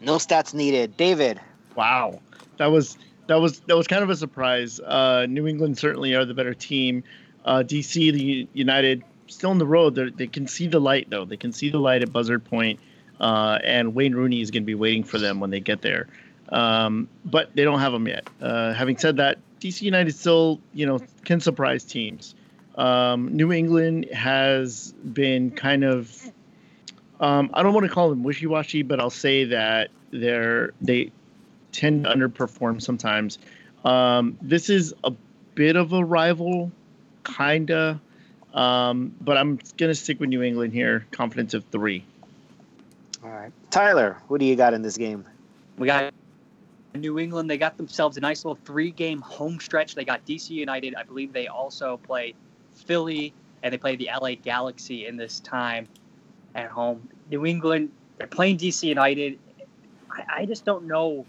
[0.00, 0.96] No stats needed.
[0.96, 1.40] David.
[1.76, 2.20] Wow,
[2.58, 4.80] that was that was that was kind of a surprise.
[4.80, 7.02] Uh, New England certainly are the better team.
[7.44, 9.94] Uh, DC, the United, still on the road.
[9.94, 11.24] They're, they can see the light though.
[11.24, 12.80] They can see the light at Buzzard Point,
[13.20, 16.08] uh, and Wayne Rooney is going to be waiting for them when they get there.
[16.54, 18.28] Um, but they don't have them yet.
[18.40, 22.36] Uh, having said that, DC United still, you know, can surprise teams.
[22.76, 26.30] Um, New England has been kind of,
[27.18, 31.10] um, I don't want to call them wishy-washy, but I'll say that they're they
[31.72, 33.38] tend to underperform sometimes.
[33.84, 35.12] Um, this is a
[35.56, 36.70] bit of a rival,
[37.24, 38.00] kinda.
[38.52, 41.04] Um, but I'm going to stick with New England here.
[41.10, 42.04] Confidence of three.
[43.24, 43.50] All right.
[43.72, 45.24] Tyler, what do you got in this game?
[45.76, 46.14] We got
[46.94, 47.50] New England.
[47.50, 49.94] They got themselves a nice little three game home stretch.
[49.94, 50.94] They got DC United.
[50.94, 52.34] I believe they also play
[52.74, 55.88] Philly and they play the LA Galaxy in this time
[56.54, 57.08] at home.
[57.30, 59.38] New England, they're playing DC United.
[60.10, 61.26] I, I just don't know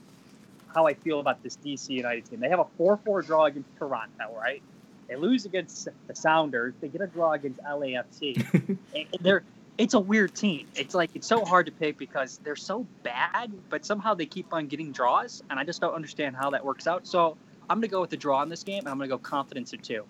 [0.74, 2.40] how I feel about this DC United team.
[2.40, 4.62] They have a 4 4 draw against Toronto, right?
[5.08, 6.74] They lose against the Sounders.
[6.82, 8.78] They get a draw against LAFC.
[8.96, 9.44] and they're
[9.78, 10.68] it's a weird team.
[10.76, 14.54] It's like it's so hard to pick because they're so bad, but somehow they keep
[14.54, 17.08] on getting draws, and I just don't understand how that works out.
[17.08, 17.38] So
[17.70, 19.84] I'm gonna go with the draw in this game, and I'm gonna go confidence at
[19.84, 20.06] two.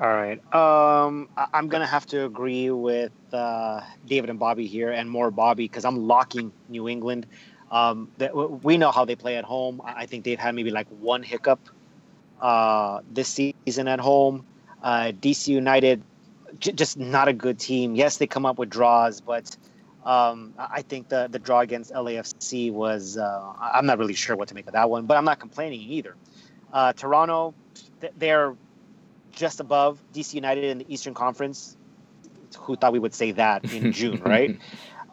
[0.00, 0.40] All right.
[0.54, 5.64] Um, I'm gonna have to agree with uh, David and Bobby here, and more Bobby
[5.64, 7.26] because I'm locking New England.
[7.70, 8.10] Um,
[8.62, 9.80] we know how they play at home.
[9.84, 11.60] I think they've had maybe like one hiccup
[12.40, 14.44] uh, this season at home.
[14.82, 16.02] Uh, DC United,
[16.58, 17.94] j- just not a good team.
[17.94, 19.56] Yes, they come up with draws, but
[20.04, 23.16] um, I think the the draw against LAFC was.
[23.16, 25.80] Uh, I'm not really sure what to make of that one, but I'm not complaining
[25.80, 26.16] either.
[26.72, 27.54] Uh, Toronto,
[28.16, 28.54] they're
[29.32, 31.76] just above DC United in the Eastern Conference.
[32.58, 34.58] Who thought we would say that in June, right?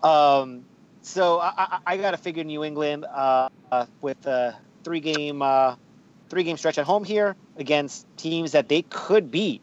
[0.03, 0.63] Um,
[1.01, 3.49] so I, I, I got to figure New England uh,
[4.01, 5.75] with a three game uh,
[6.29, 9.61] three game stretch at home here against teams that they could beat,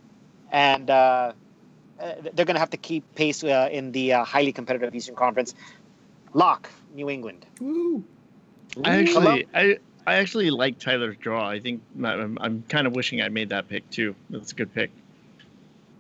[0.53, 1.33] and uh
[2.35, 5.55] they're going to have to keep pace uh, in the uh, highly competitive Eastern Conference.
[6.33, 7.47] Lock, New England.
[7.61, 8.05] Woo.
[8.83, 11.49] I actually, I, I actually like Tyler's draw.
[11.49, 14.15] I think I'm, I'm kind of wishing I made that pick too.
[14.31, 14.91] That's a good pick.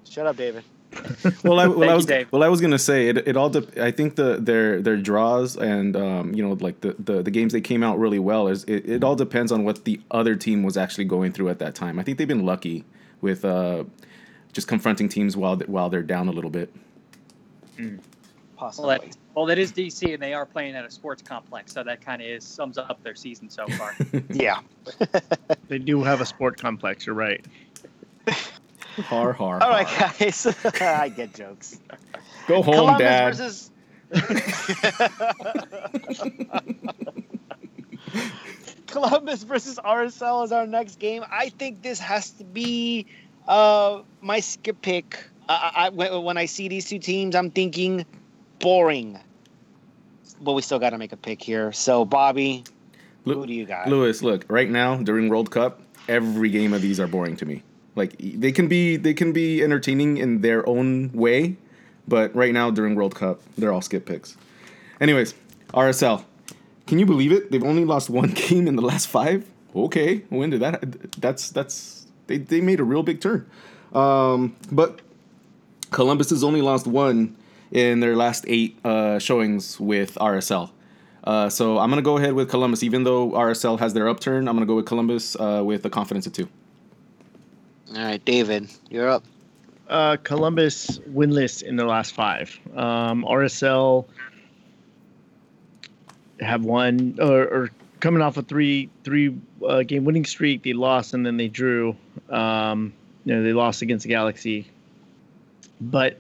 [0.04, 0.64] Shut up, David.
[1.44, 2.30] well, I, well, I was Dave.
[2.30, 3.18] well, I was gonna say it.
[3.28, 3.50] It all.
[3.50, 7.30] De- I think the their their draws and um, you know like the, the the
[7.30, 10.36] games they came out really well is it, it all depends on what the other
[10.36, 11.98] team was actually going through at that time.
[11.98, 12.84] I think they've been lucky
[13.20, 13.84] with uh,
[14.54, 16.72] just confronting teams while they- while they're down a little bit.
[17.76, 17.96] Mm.
[17.98, 18.98] Well, Possibly.
[18.98, 22.00] that, well, that is DC, and they are playing at a sports complex, so that
[22.00, 23.94] kind of is sums up their season so far.
[24.30, 24.60] yeah.
[25.68, 27.04] They do have a sport complex.
[27.04, 27.44] You're right.
[29.02, 29.60] har har.
[29.62, 30.14] All right, har.
[30.18, 30.46] guys.
[30.80, 31.80] I get jokes.
[32.46, 33.34] Go home, Columbus Dad.
[33.34, 33.70] versus.
[38.86, 41.24] Columbus versus RSL is our next game.
[41.30, 43.06] I think this has to be
[43.48, 45.18] uh, my skip pick.
[45.48, 48.06] I, I, when I see these two teams, I'm thinking
[48.58, 49.18] boring.
[50.40, 51.70] But we still got to make a pick here.
[51.72, 52.64] So, Bobby,
[53.24, 53.88] who do you got?
[53.88, 57.62] Louis, look, right now during World Cup, every game of these are boring to me.
[57.96, 61.56] Like they can be they can be entertaining in their own way,
[62.08, 64.36] but right now during World Cup, they're all skip picks.
[65.00, 65.34] Anyways,
[65.72, 66.24] RSL.
[66.86, 67.50] Can you believe it?
[67.50, 69.48] They've only lost one game in the last five.
[69.74, 71.20] Okay, when did that?
[71.20, 73.48] That's that's they they made a real big turn.
[73.92, 75.00] Um, but
[75.90, 77.36] Columbus has only lost one
[77.70, 80.70] in their last eight uh, showings with RSL.
[81.24, 84.48] Uh, so I'm gonna go ahead with Columbus, even though RSL has their upturn.
[84.48, 86.48] I'm gonna go with Columbus uh, with a confidence of two.
[87.96, 89.24] All right, David, you're up.
[89.88, 92.58] Uh, Columbus winless in the last five.
[92.74, 94.06] Um, RSL
[96.40, 100.62] have won or, or coming off a three three uh, game winning streak.
[100.62, 101.96] They lost and then they drew.
[102.30, 102.92] Um,
[103.24, 104.66] you know they lost against the Galaxy,
[105.80, 106.18] but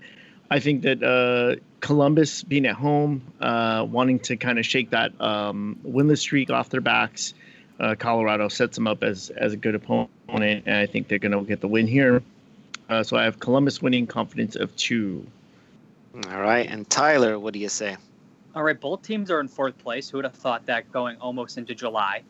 [0.50, 5.18] I think that uh, Columbus being at home, uh, wanting to kind of shake that
[5.20, 7.34] um, winless streak off their backs.
[7.80, 11.32] Uh, Colorado sets them up as as a good opponent, and I think they're going
[11.32, 12.22] to get the win here.
[12.88, 15.26] Uh, so I have Columbus winning confidence of two.
[16.30, 17.96] All right, and Tyler, what do you say?
[18.54, 20.08] All right, both teams are in fourth place.
[20.08, 22.22] Who would have thought that going almost into July?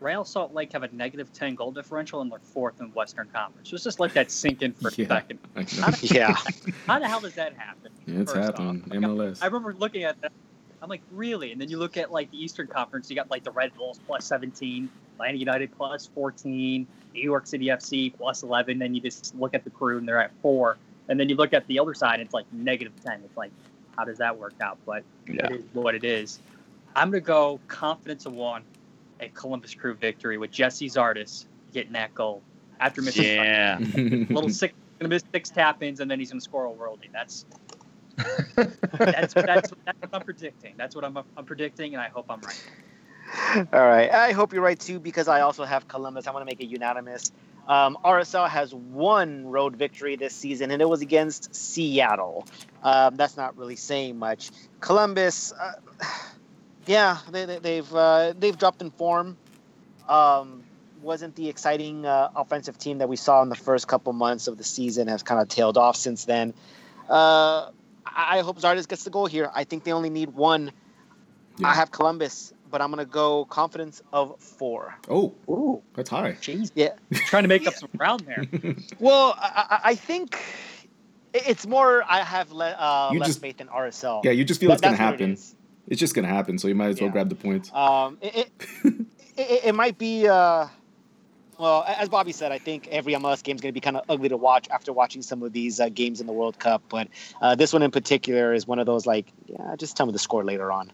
[0.00, 3.70] Real Salt Lake have a negative 10 goal differential and they're fourth in Western Conference.
[3.72, 5.08] Let's just let that sink in for a Yeah.
[5.08, 5.38] second.
[5.56, 5.66] I know.
[5.82, 6.36] How, the- Yeah.
[6.86, 7.90] how the hell does that happen?
[8.06, 8.86] it's first happened.
[8.88, 9.42] Like, MLS.
[9.42, 10.32] I remember looking at that.
[10.80, 11.50] I'm like, really?
[11.50, 13.10] And then you look at like the Eastern Conference.
[13.10, 17.66] You got like the Red Bulls plus 17, Atlanta United plus 14, New York City
[17.66, 18.78] FC plus 11.
[18.78, 20.76] Then you just look at the crew and they're at four.
[21.08, 23.22] And then you look at the other side, it's like negative 10.
[23.24, 23.50] It's like,
[23.96, 24.78] how does that work out?
[24.86, 25.46] But Yeah.
[25.46, 26.38] it is what it is.
[26.94, 28.62] I'm gonna go confidence of one,
[29.20, 32.42] a Columbus Crew victory with Gyasi Zardes getting that goal
[32.80, 33.78] after missing Yeah.
[33.78, 33.82] a
[34.32, 37.12] little six, gonna miss six tap ins and then he's gonna score a worldie.
[37.12, 37.44] That's
[38.56, 39.78] that's, that's that's what
[40.12, 40.74] I'm predicting.
[40.76, 43.68] That's what I'm, I'm predicting, and I hope I'm right.
[43.72, 44.10] All right.
[44.10, 46.26] I hope you're right too, because I also have Columbus.
[46.26, 47.30] I want to make it unanimous.
[47.68, 52.46] Um, RSL has one road victory this season, and it was against Seattle.
[52.82, 54.50] Um, that's not really saying much.
[54.80, 55.72] Columbus, uh,
[56.88, 59.36] yeah, they, they, they've uh, they've dropped in form.
[60.08, 60.64] Um,
[61.02, 64.58] wasn't the exciting uh, offensive team that we saw in the first couple months of
[64.58, 66.54] the season has kind of tailed off since then.
[67.08, 67.70] Uh,
[68.04, 69.50] I I hope Zardes gets the goal here.
[69.54, 70.72] I think they only need one.
[71.58, 71.68] Yeah.
[71.68, 74.94] I have Columbus, but I'm gonna go confidence of four.
[75.08, 75.82] oh, Ooh.
[75.94, 76.32] that's high.
[76.40, 76.94] Jeez, Yeah.
[77.26, 78.74] trying to make up some ground there.
[78.98, 80.38] Well, I, I I think
[81.34, 82.02] it's more.
[82.08, 84.24] I have le- uh, You less just- faith in RSL.
[84.24, 85.32] yeah, you just feel it's gonna that's what it happen.
[85.34, 85.54] is.
[85.88, 87.12] It's just gonna happen, so you might as well Yeah.
[87.12, 87.72] grab the points.
[87.72, 88.50] Um, it, it,
[89.36, 90.26] it, it might be.
[90.28, 90.68] Uh,
[91.58, 94.04] well, as Bobby said, I think every MLS game is going to be kind of
[94.08, 96.82] ugly to watch after watching some of these uh, games in the World Cup.
[96.88, 97.08] But
[97.42, 100.20] uh, this one in particular is one of those like, yeah, just tell me the
[100.20, 100.92] score later on.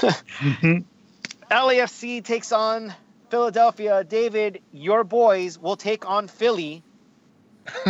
[1.50, 2.94] LAFC takes on
[3.28, 4.04] Philadelphia.
[4.04, 6.82] David, your boys will take on Philly.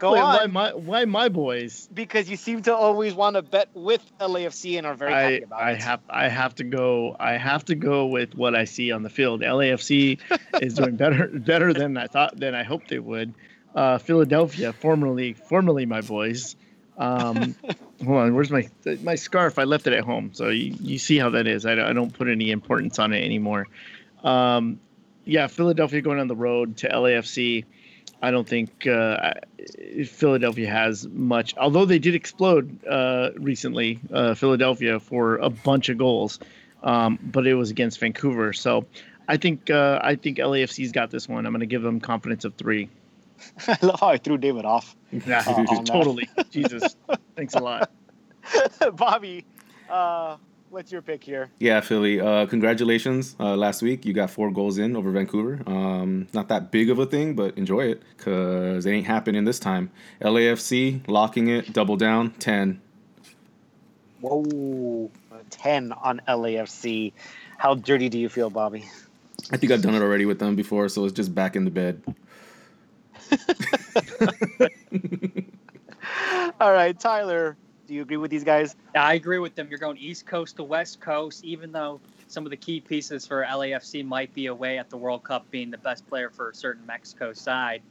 [0.00, 0.34] Go Wait, on.
[0.34, 1.88] Why my why my boys?
[1.94, 5.44] because you seem to always want to bet with LAFC and are very happy I
[5.44, 5.82] about I it.
[5.82, 9.10] have I have to go I have to go with what I see on the
[9.10, 9.42] field.
[9.42, 10.18] LAFC
[10.62, 13.34] is doing better better than I thought than I hoped they would.
[13.74, 16.56] Uh, Philadelphia, formerly formerly my boys.
[16.98, 17.54] Um,
[18.04, 18.68] hold on, where's my
[19.02, 19.58] my scarf?
[19.58, 21.64] I left it at home, so you, you see how that is.
[21.66, 23.68] I, don't- I don't put any importance on it anymore.
[24.24, 24.80] Um,
[25.24, 27.64] yeah, Philadelphia going on the road to LAFC.
[28.22, 29.32] I don't think uh,
[30.06, 35.96] Philadelphia has much, although they did explode uh, recently, uh, Philadelphia, for a bunch of
[35.96, 36.38] goals,
[36.82, 38.52] um, but it was against Vancouver.
[38.52, 38.86] So
[39.26, 41.46] I think uh, I think LAFC's got this one.
[41.46, 42.88] I'm going to give them confidence of three.
[43.66, 44.94] I love how I threw David off.
[45.10, 46.28] Yeah, on totally.
[46.50, 46.96] Jesus,
[47.36, 47.90] thanks a lot.
[48.94, 49.44] Bobby,
[49.88, 50.36] uh,
[50.70, 51.50] what's your pick here?
[51.58, 52.20] Yeah, Philly.
[52.20, 53.36] Uh, congratulations.
[53.38, 55.60] Uh, last week you got four goals in over Vancouver.
[55.66, 59.58] Um, not that big of a thing, but enjoy it because it ain't happening this
[59.58, 59.90] time.
[60.22, 62.80] LAFC locking it, double down, ten.
[64.20, 65.10] Whoa,
[65.50, 67.12] ten on LAFC.
[67.58, 68.88] How dirty do you feel, Bobby?
[69.52, 71.70] I think I've done it already with them before, so it's just back in the
[71.70, 72.02] bed.
[76.60, 77.56] All right, Tyler,
[77.90, 78.76] do you agree with these guys?
[78.94, 79.66] I agree with them.
[79.68, 83.42] You're going East Coast to West Coast, even though some of the key pieces for
[83.42, 86.86] LAFC might be away at the World Cup, being the best player for a certain
[86.86, 87.82] Mexico side.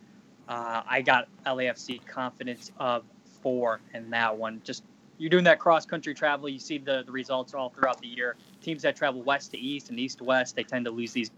[0.47, 3.03] Uh, I got LAFC confidence of
[3.41, 4.61] four in that one.
[4.63, 4.83] Just
[5.17, 6.47] you're doing that cross country travel.
[6.47, 8.37] You see the, the results all throughout the year.
[8.61, 11.29] Teams that travel west to east and east to west, they tend to lose these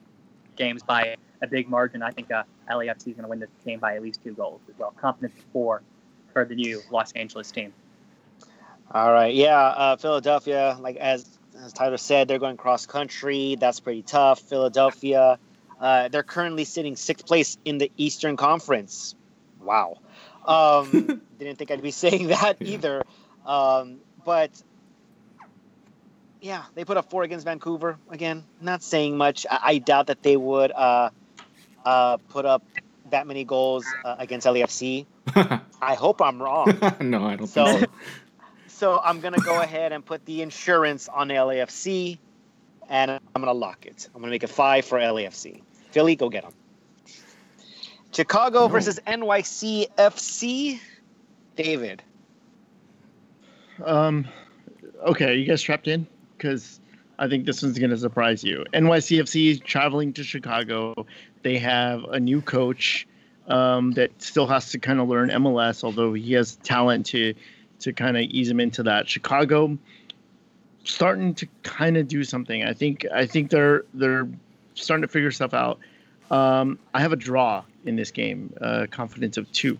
[0.55, 2.03] games by a big margin.
[2.03, 4.61] I think uh, LAFC is going to win this game by at least two goals
[4.69, 4.93] as well.
[5.01, 5.81] Confidence four
[6.31, 7.73] for the new Los Angeles team.
[8.93, 11.25] All right, yeah, uh, Philadelphia, like as
[11.63, 13.55] as Tyler said, they're going cross country.
[13.59, 14.39] That's pretty tough.
[14.39, 15.39] Philadelphia,
[15.79, 19.15] uh, they're currently sitting sixth place in the Eastern Conference.
[19.61, 19.97] Wow,
[20.45, 23.03] um, didn't think I'd be saying that either.
[23.45, 24.51] Um, but
[26.41, 28.43] yeah, they put up four against Vancouver again.
[28.59, 29.45] Not saying much.
[29.49, 31.11] I, I doubt that they would uh,
[31.85, 32.63] uh, put up
[33.09, 35.05] that many goals uh, against LAFC.
[35.81, 36.77] I hope I'm wrong.
[36.99, 37.91] no, I don't So, think so.
[38.81, 42.17] So I'm gonna go ahead and put the insurance on LAFC,
[42.89, 44.09] and I'm gonna lock it.
[44.15, 45.61] I'm gonna make it five for LAFC.
[45.91, 46.53] Philly, go get them.
[48.11, 48.67] Chicago No.
[48.69, 50.79] versus NYCFC.
[51.55, 52.01] David.
[53.85, 54.27] Um,
[55.05, 56.79] okay, are you guys strapped in because
[57.19, 58.65] I think this one's going to surprise you.
[58.73, 61.05] NYCFC is traveling to Chicago.
[61.43, 63.07] They have a new coach
[63.47, 67.35] um, that still has to kind of learn MLS, although he has talent to
[67.81, 69.09] to kind of ease him into that.
[69.09, 69.77] Chicago
[70.83, 72.63] starting to kind of do something.
[72.63, 74.27] I think I think they're they're
[74.73, 75.79] starting to figure stuff out.
[76.29, 79.77] Um, I have a draw in this game, uh, confidence of two.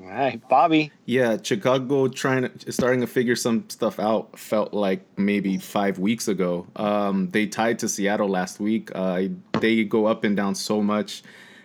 [0.00, 0.92] All right, Bobby.
[1.04, 6.28] Yeah, Chicago trying to starting to figure some stuff out felt like maybe five weeks
[6.28, 6.66] ago.
[6.76, 8.90] Um, they tied to Seattle last week.
[8.94, 9.24] Uh,
[9.58, 11.22] they go up and down so much.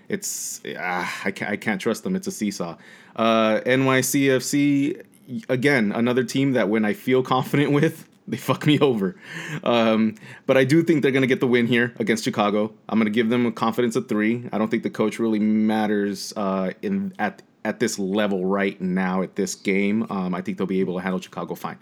[0.09, 2.15] It's ah, I can't I can't trust them.
[2.15, 2.77] It's a seesaw.
[3.15, 5.03] Uh, NYCFC
[5.49, 9.15] again another team that when I feel confident with they fuck me over.
[9.63, 10.15] Um,
[10.47, 12.73] but I do think they're gonna get the win here against Chicago.
[12.89, 14.49] I'm gonna give them a confidence of three.
[14.51, 19.21] I don't think the coach really matters uh, in at at this level right now
[19.21, 20.05] at this game.
[20.09, 21.77] Um, I think they'll be able to handle Chicago fine.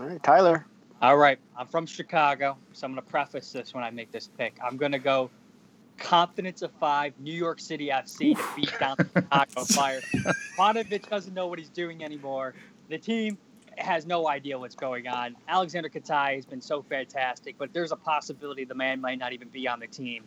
[0.00, 0.66] All right, Tyler.
[1.02, 4.28] All right, I'm from Chicago, so I'm going to preface this when I make this
[4.38, 4.56] pick.
[4.64, 5.30] I'm going to go
[6.02, 10.00] confidence of five, New York City FC to beat down the Chicago Fire.
[10.58, 12.54] Paunovic doesn't know what he's doing anymore.
[12.88, 13.38] The team
[13.78, 15.36] has no idea what's going on.
[15.48, 19.48] Aleksandar Katai has been so fantastic, but there's a possibility the man might not even
[19.48, 20.24] be on the team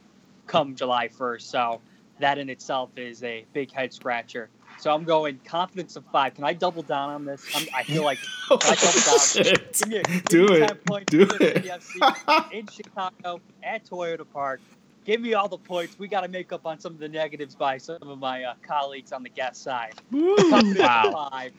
[0.48, 1.42] come July 1st.
[1.42, 1.82] So
[2.20, 4.50] that in itself is a big head scratcher.
[4.78, 6.34] So I'm going confidence of five.
[6.34, 7.46] Can I double down on this?
[7.56, 8.18] I'm, I feel like
[8.50, 9.66] I double down.
[9.90, 10.68] Give me give Do it.
[10.68, 11.64] 10 points Do it.
[11.64, 14.62] FC in Chicago at Toyota Park.
[15.06, 16.00] Give me all the points.
[16.00, 18.54] We got to make up on some of the negatives by some of my uh,
[18.68, 19.94] colleagues on the guest side.
[20.12, 21.52] Confidence of five.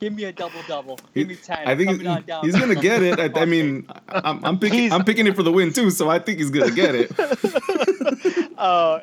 [0.00, 0.98] Give me a double double.
[1.14, 1.66] Give me ten.
[1.66, 3.18] I think Coming on he's gonna get it.
[3.18, 6.08] I, I mean, I'm, I'm picking He's- I'm picking it for the win too, so
[6.08, 7.10] I think he's gonna get it.
[8.58, 9.00] uh,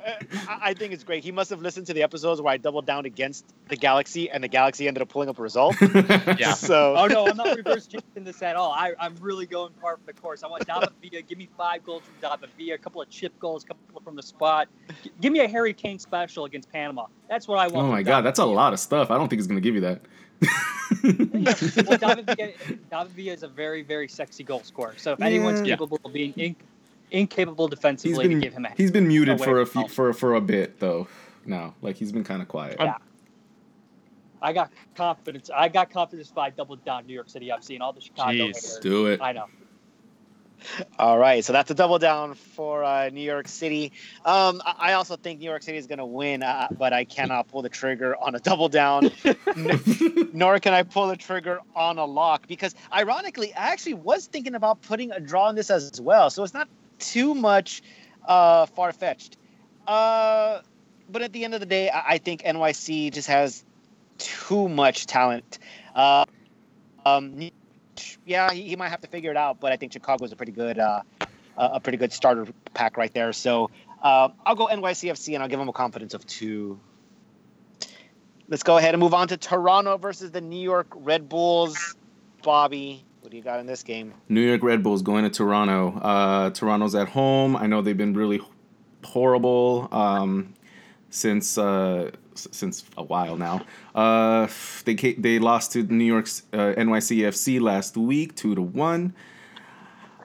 [0.48, 1.24] I I think it's great.
[1.24, 4.44] He must have listened to the episodes where I doubled down against the Galaxy, and
[4.44, 5.76] the Galaxy ended up pulling up a result.
[6.38, 6.54] Yeah.
[6.54, 8.72] So, Oh no, I'm not reverse jinxing this at all.
[8.72, 10.44] I, I'm really going par for the course.
[10.44, 11.22] I want David Villa.
[11.22, 14.16] Give me five goals from David Villa, a couple of chip goals, a couple from
[14.16, 14.68] the spot.
[15.04, 17.06] G- give me a Harry Kane special against Panama.
[17.30, 17.76] That's what I want.
[17.76, 19.10] oh from my David god, that's a lot of stuff.
[19.12, 20.02] I don't think he's gonna give you that.
[21.04, 24.94] well, David Villa, David Villa is a very, very sexy goal scorer.
[24.98, 25.76] So if anyone's Yeah.
[25.76, 26.56] capable of being in,
[27.12, 30.14] incapable defensively, He's been- to give him a He's been muted for a few, for
[30.14, 31.08] for a bit though.
[31.46, 32.78] Now, like he's been kind of quiet.
[32.80, 32.96] Yeah.
[34.42, 35.50] I got confidence.
[35.54, 38.46] I got confidence by double down New York City FC and all the Chicago Jeez.
[38.48, 38.80] haters.
[38.82, 39.22] Do it.
[39.22, 39.46] I know.
[40.98, 43.92] all right, so that's a double down for uh, New York City.
[44.24, 47.04] Um, I I also think New York City is going to win, uh, but I
[47.06, 49.12] cannot pull the trigger on a double down.
[49.56, 54.28] N- nor can I pull the trigger on a lock because, ironically, I actually was
[54.28, 56.30] thinking about putting a draw on this as well.
[56.30, 56.68] So it's not
[57.00, 57.82] too much
[58.28, 59.38] uh, far fetched.
[59.88, 60.62] Uh,
[61.10, 63.64] but at the end of the day, I, I think NYC just has
[64.18, 65.60] too much talent.
[65.94, 66.26] Uh,
[67.06, 67.50] um,
[68.26, 70.36] yeah, he, he might have to figure it out, but I think Chicago is a
[70.36, 71.02] pretty good, uh,
[71.58, 73.32] a pretty good starter pack right there.
[73.34, 73.70] So
[74.02, 76.80] uh, I'll go NYCFC and I'll give them a confidence of two.
[78.48, 81.96] let's go ahead and move on to Toronto versus the New York Red Bulls.
[82.44, 84.14] Bobby, what do you got in this game?
[84.30, 85.98] New York Red Bulls going to Toronto.
[85.98, 87.56] Uh, Toronto's at home.
[87.56, 88.40] I know they've been really
[89.04, 90.54] horrible um,
[91.10, 93.66] since uh, since a while now.
[93.96, 94.48] Uh,
[94.86, 99.16] they they lost to New York's uh, NYCFC last week, two to one.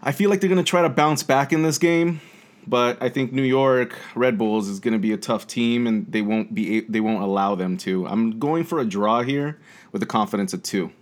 [0.02, 2.20] I feel like they're gonna try to bounce back in this game,
[2.66, 6.20] but I think New York Red Bulls is gonna be a tough team, and they
[6.20, 8.06] won't be they won't allow them to.
[8.06, 9.58] I'm going for a draw here
[9.90, 10.92] with a confidence of two.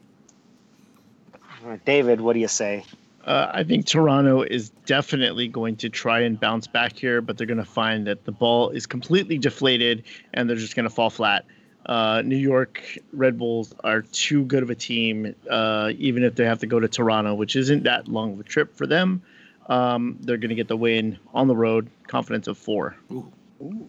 [1.76, 2.84] David, what do you say?
[3.24, 7.46] Uh, I think Toronto is definitely going to try and bounce back here, but they're
[7.46, 11.10] going to find that the ball is completely deflated and they're just going to fall
[11.10, 11.44] flat.
[11.84, 16.44] Uh, New York Red Bulls are too good of a team, uh, even if they
[16.44, 19.22] have to go to Toronto, which isn't that long of a trip for them.
[19.68, 22.96] Um, they're going to get the win on the road, confidence of four.
[23.12, 23.30] Ooh.
[23.62, 23.88] Ooh.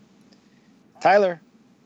[0.99, 1.41] Tyler.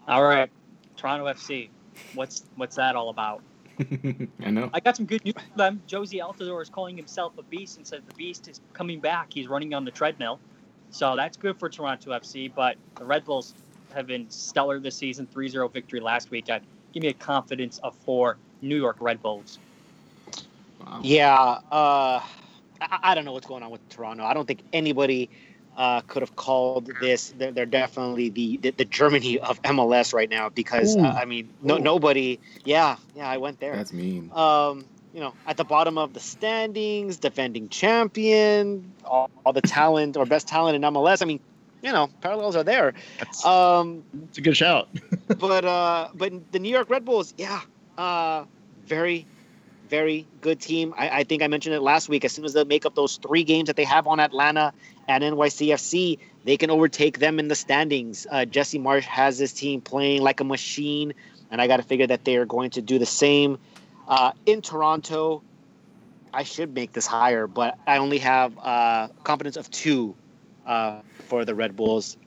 [0.08, 0.50] All right,
[0.98, 1.70] Toronto FC.
[2.16, 3.42] What's what's that all about?
[4.44, 4.70] I know.
[4.74, 5.82] I got some good news for them.
[5.88, 9.34] Jozy Altidore is calling himself a beast and says the beast is coming back.
[9.34, 10.40] He's running on the treadmill.
[10.92, 12.52] So that's good for Toronto FC.
[12.54, 13.56] But the Red Bulls
[13.94, 16.50] have been stellar this season 3 0 victory last week.
[16.50, 16.64] I'd
[16.94, 19.60] give me a confidence of four New York Red Bulls.
[20.80, 21.00] Wow.
[21.04, 21.60] Yeah.
[21.72, 22.22] Uh,
[22.82, 24.24] I, I don't know what's going on with Toronto.
[24.24, 25.30] I don't think anybody
[25.78, 27.34] uh, could have called this.
[27.38, 31.50] They're, they're definitely the, the, the Germany of MLS right now because uh, I mean,
[31.62, 32.40] no, nobody.
[32.64, 33.76] Yeah, yeah, I went there.
[33.76, 34.32] That's mean.
[34.34, 40.18] Um, you know, at the bottom of the standings, defending champion, all, all the talent
[40.18, 41.22] or best talent in MLS.
[41.22, 41.40] I mean,
[41.84, 42.94] you know, parallels are there.
[43.20, 44.90] That's, um, it's a good shout.
[45.28, 47.62] but uh, but the New York Red Bulls, yeah,
[47.98, 48.46] uh,
[48.86, 49.28] very
[49.90, 50.92] very good team.
[50.98, 52.26] I, I, think I mentioned it last week.
[52.26, 54.74] As soon as they make up those three games that they have on Atlanta
[55.08, 58.28] and NYCFC, they can overtake them in the standings.
[58.30, 61.14] Uh, Jesse Marsch has this team playing like a machine,
[61.52, 63.58] and I got to figure that they are going to do the same
[64.08, 65.42] uh, in Toronto.
[66.34, 70.16] I should make this higher, but I only have uh, confidence of two
[70.66, 72.18] uh, for the Red Bulls.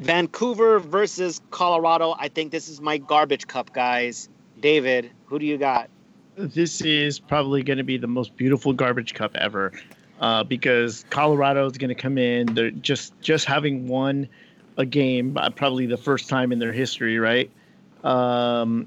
[0.00, 2.14] Vancouver versus Colorado.
[2.18, 4.28] I think this is my garbage cup, guys.
[4.60, 5.88] David, who do you got?
[6.36, 9.72] This is probably going to be the most beautiful garbage cup ever
[10.20, 12.46] uh, because Colorado is going to come in.
[12.54, 14.28] They're just just having won
[14.76, 17.50] a game, uh, probably the first time in their history, right?
[18.04, 18.86] Um,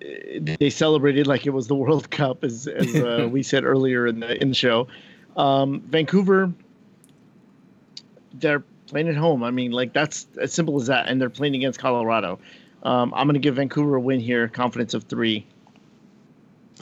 [0.00, 4.20] they celebrated like it was the World Cup, as, as uh, we said earlier in
[4.20, 4.88] the in the show.
[5.36, 6.52] Um, Vancouver,
[8.34, 9.42] they're playing at home.
[9.44, 12.38] I mean, like that's as simple as that, and they're playing against Colorado.
[12.82, 15.46] Um, I'm going to give Vancouver a win here, confidence of three.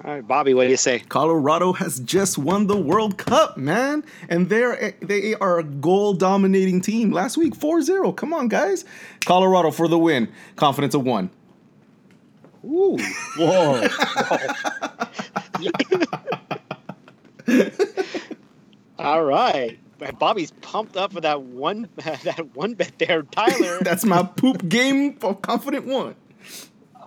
[0.05, 1.01] All right, Bobby, what do you say?
[1.01, 4.05] Colorado has just won the World Cup, man.
[4.29, 8.17] And they're they are a goal dominating team last week, 4-0.
[8.17, 8.85] Come on, guys.
[9.25, 10.29] Colorado for the win.
[10.55, 11.31] Confidence of 1.
[12.65, 12.99] Ooh.
[13.37, 13.89] Whoa.
[18.99, 19.79] All right.
[20.19, 23.79] Bobby's pumped up for that one that one bet there, Tyler.
[23.81, 26.15] That's my poop game for confident one.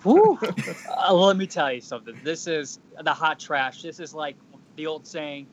[0.04, 0.38] Woo.
[0.90, 2.20] uh, let me tell you something.
[2.24, 3.82] This is the hot trash.
[3.82, 4.36] This is like
[4.76, 5.48] the old saying,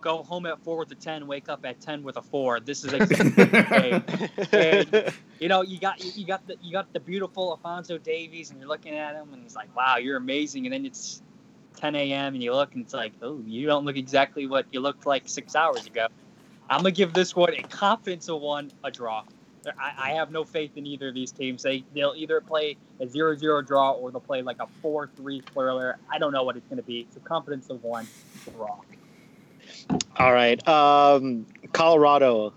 [0.00, 2.60] go home at four with a 10, wake up at 10 with a four.
[2.60, 3.92] This is exactly
[4.52, 8.58] and, you know, you got, you got the, you got the beautiful Alfonso Davies and
[8.58, 10.66] you're looking at him and he's like, wow, you're amazing.
[10.66, 11.22] And then it's
[11.76, 12.34] 10 a.m.
[12.34, 15.28] and you look and it's like, oh, you don't look exactly what you looked like
[15.28, 16.08] six hours ago.
[16.68, 19.24] I'm going to give this one a confidence of one, a draw.
[19.66, 21.62] I, I, have no faith in either of these teams.
[21.62, 25.98] They they'll either play a 0-0 draw or they'll play like a 4-3 thriller.
[26.10, 27.06] I don't know what it's going to be.
[27.14, 28.06] So confidence of one
[28.56, 28.80] draw.
[30.16, 32.52] All right, um, Colorado,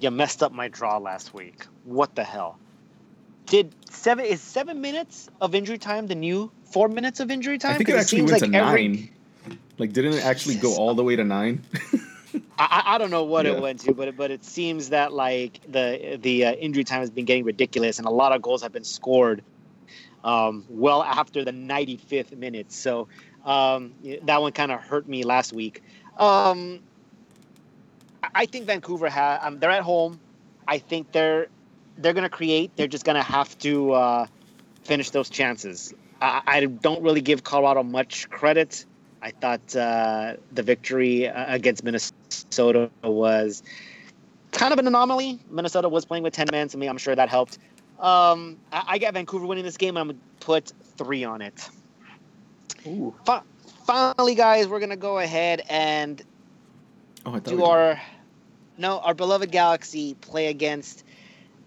[0.00, 1.66] you messed up my draw last week.
[1.84, 2.58] What the hell?
[3.46, 7.74] Did seven is seven minutes of injury time the new four minutes of injury time?
[7.74, 8.88] I think it actually went like to every...
[8.88, 9.10] nine.
[9.78, 11.64] Like, didn't it actually go all the way to nine?
[12.58, 13.52] I, I don't know what yeah.
[13.52, 17.10] it went to, but but it seems that like the the uh, injury time has
[17.10, 19.42] been getting ridiculous, and a lot of goals have been scored
[20.24, 22.72] um, well after the 95th minute.
[22.72, 23.08] So
[23.44, 25.82] um, that one kind of hurt me last week.
[26.18, 26.80] Um,
[28.34, 29.40] I think Vancouver has.
[29.42, 30.20] Um, they're at home.
[30.66, 31.48] I think they're
[31.98, 32.76] they're going to create.
[32.76, 34.26] They're just going to have to uh,
[34.84, 35.94] finish those chances.
[36.20, 38.84] I, I don't really give Colorado much credit.
[39.26, 43.64] I thought uh, the victory uh, against Minnesota was
[44.52, 45.40] kind of an anomaly.
[45.50, 47.58] Minnesota was playing with 10 men, so me, I'm sure that helped.
[47.98, 49.96] Um, I, I got Vancouver winning this game.
[49.96, 51.68] I'm going to put three on it.
[52.86, 53.12] Ooh.
[53.26, 53.42] F-
[53.84, 56.22] finally, guys, we're going to go ahead and
[57.24, 58.00] oh, do our
[58.78, 61.02] no our beloved Galaxy play against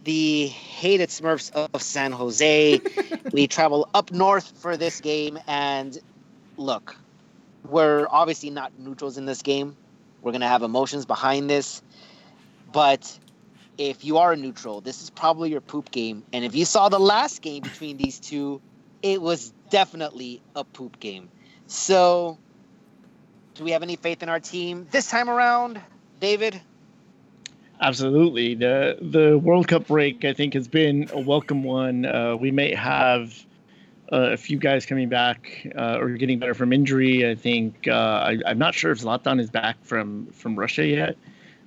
[0.05, 2.79] the hated Smurfs of San Jose.
[3.33, 5.99] we travel up north for this game, and
[6.55, 6.95] look,
[7.67, 9.75] we're obviously not neutrals in this game.
[10.21, 11.81] We're gonna have emotions behind this,
[12.71, 13.19] but
[13.77, 16.23] if you are a neutral, this is probably your poop game.
[16.33, 18.61] And if you saw the last game between these two,
[19.01, 21.29] it was definitely a poop game.
[21.67, 22.37] So,
[23.55, 25.79] do we have any faith in our team this time around,
[26.19, 26.59] David?
[27.81, 28.55] Absolutely.
[28.55, 32.05] The the World Cup break, I think, has been a welcome one.
[32.05, 33.33] Uh, we may have
[34.11, 37.29] uh, a few guys coming back uh, or getting better from injury.
[37.29, 37.91] I think uh,
[38.45, 41.17] I, am not sure if Zlatan is back from from Russia yet,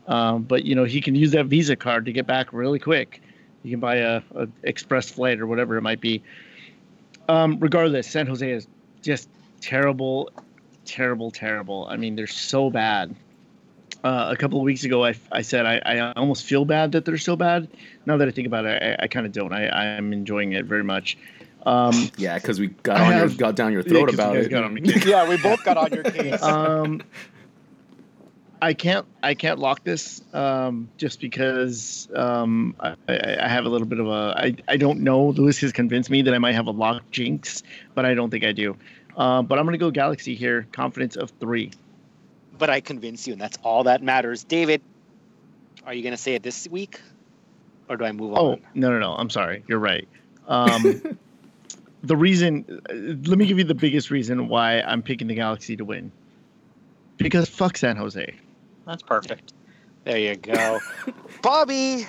[0.09, 3.23] um, but you know he can use that Visa card to get back really quick.
[3.63, 6.23] You can buy a, a express flight or whatever it might be.
[7.29, 8.67] Um, regardless, San Jose is
[9.03, 9.29] just
[9.61, 10.31] terrible,
[10.85, 11.87] terrible, terrible.
[11.89, 13.15] I mean, they're so bad
[14.05, 17.05] uh, a couple of weeks ago, I, I said I, I almost feel bad that
[17.05, 17.69] they're so bad.
[18.05, 19.53] Now that I think about it, I, I kind of don't.
[19.53, 21.17] I, I'm enjoying it very much.
[21.65, 24.51] Um, yeah, because we got on have, your, got down your throat yeah, about it.
[25.07, 26.43] yeah, we both got on your case.
[26.43, 27.03] Um,
[28.61, 33.89] I can't I can't lock this um, just because um, I, I, have a little
[33.89, 35.31] bit of a I, I don't know.
[35.31, 37.65] Louis has convinced me that I might have a lock jinx,
[37.97, 38.77] but I don't think I do.
[39.17, 40.69] Uh, but I'm going to go Galaxy here.
[40.71, 41.73] Confidence of three
[42.63, 44.45] but I convince you, and that's all that matters.
[44.45, 44.83] David,
[45.85, 47.01] are you going to say it this week,
[47.89, 48.61] or do I move oh, on?
[48.63, 49.15] Oh no, no, no.
[49.15, 49.65] I'm sorry.
[49.67, 50.07] You're right.
[50.47, 51.19] Um,
[52.03, 52.95] the reason, uh,
[53.29, 56.11] let me give you the biggest reason why I'm picking the Galaxy to win.
[57.17, 58.35] Because fuck San Jose.
[58.87, 59.53] That's perfect.
[60.05, 60.81] There you go.
[61.43, 62.07] Bobby,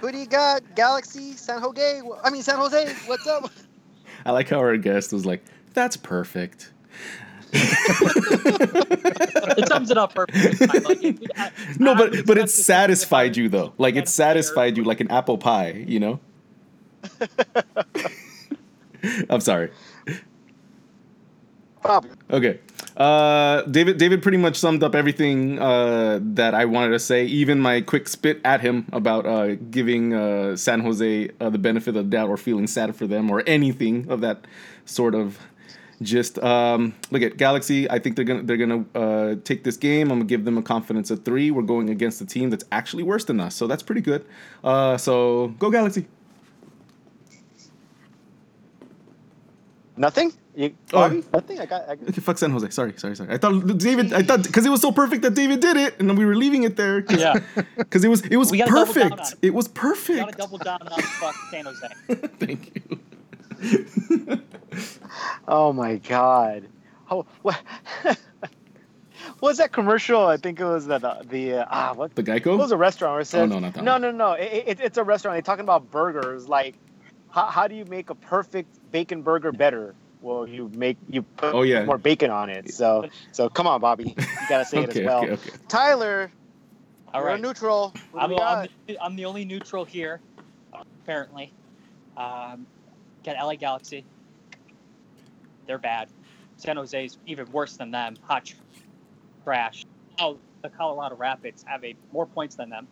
[0.00, 0.62] who do you got?
[0.74, 2.02] Galaxy, San Jose?
[2.22, 3.50] I mean, San Jose, what's up?
[4.26, 6.72] I like how our guest was like, that's perfect
[7.52, 10.80] it sums it up perfectly.
[10.80, 13.72] Like, it, I, no, but but it satisfied you though.
[13.78, 15.84] Like it satisfied you like an apple pie.
[15.86, 16.20] You know.
[19.30, 19.70] I'm sorry.
[21.82, 22.18] Problem.
[22.30, 22.60] Okay.
[22.96, 27.24] Uh, David David pretty much summed up everything uh, that I wanted to say.
[27.24, 31.96] Even my quick spit at him about uh, giving uh, San Jose uh, the benefit
[31.96, 34.46] of the doubt or feeling sad for them or anything of that
[34.84, 35.38] sort of
[36.02, 37.90] just um, look at Galaxy.
[37.90, 40.10] I think they're gonna they're gonna uh, take this game.
[40.10, 41.50] I'm gonna give them a confidence of three.
[41.50, 44.26] We're going against a team that's actually worse than us, so that's pretty good.
[44.62, 46.06] Uh, so go Galaxy.
[50.00, 50.32] Nothing.
[50.54, 51.60] You, oh, nothing.
[51.60, 51.86] I got.
[51.86, 52.70] I Okay, fuck San Jose.
[52.70, 53.34] Sorry, sorry, sorry.
[53.34, 54.14] I thought David.
[54.14, 56.36] I thought because it was so perfect that David did it, and then we were
[56.36, 57.02] leaving it there.
[57.02, 57.38] Cause, yeah.
[57.76, 59.34] Because it was it was perfect.
[59.42, 59.48] It.
[59.48, 59.54] it.
[59.54, 60.18] was perfect.
[60.18, 61.86] We gotta double down on fuck San Jose.
[62.40, 62.82] Thank
[63.60, 64.40] you.
[65.48, 66.64] oh my god.
[67.10, 67.60] Oh, what?
[68.02, 68.18] what
[69.42, 70.24] was that commercial?
[70.24, 72.54] I think it was the the, the uh, ah what the Geico.
[72.54, 74.64] It was a restaurant where it says, oh, no, not that no, no, no, it,
[74.66, 75.34] it, it's a restaurant.
[75.34, 76.48] They're talking about burgers.
[76.48, 76.76] Like,
[77.30, 79.94] how, how do you make a perfect bacon burger better?
[80.22, 81.84] Well, you make you put oh, yeah.
[81.84, 82.74] more bacon on it.
[82.74, 85.24] So so come on, Bobby, you gotta say okay, it as well.
[85.24, 85.50] Okay, okay.
[85.68, 86.30] Tyler,
[87.12, 87.94] all right, neutral.
[88.14, 90.20] I'm, I'm, the, I'm, the, only neutral here,
[90.72, 91.52] apparently.
[92.16, 92.66] Um,
[93.24, 94.04] got LA Galaxy.
[95.66, 96.08] They're bad.
[96.56, 98.16] San Jose's even worse than them.
[98.22, 98.52] Hot
[99.44, 99.86] trash.
[100.20, 102.86] Oh, the Colorado Rapids have a more points than them,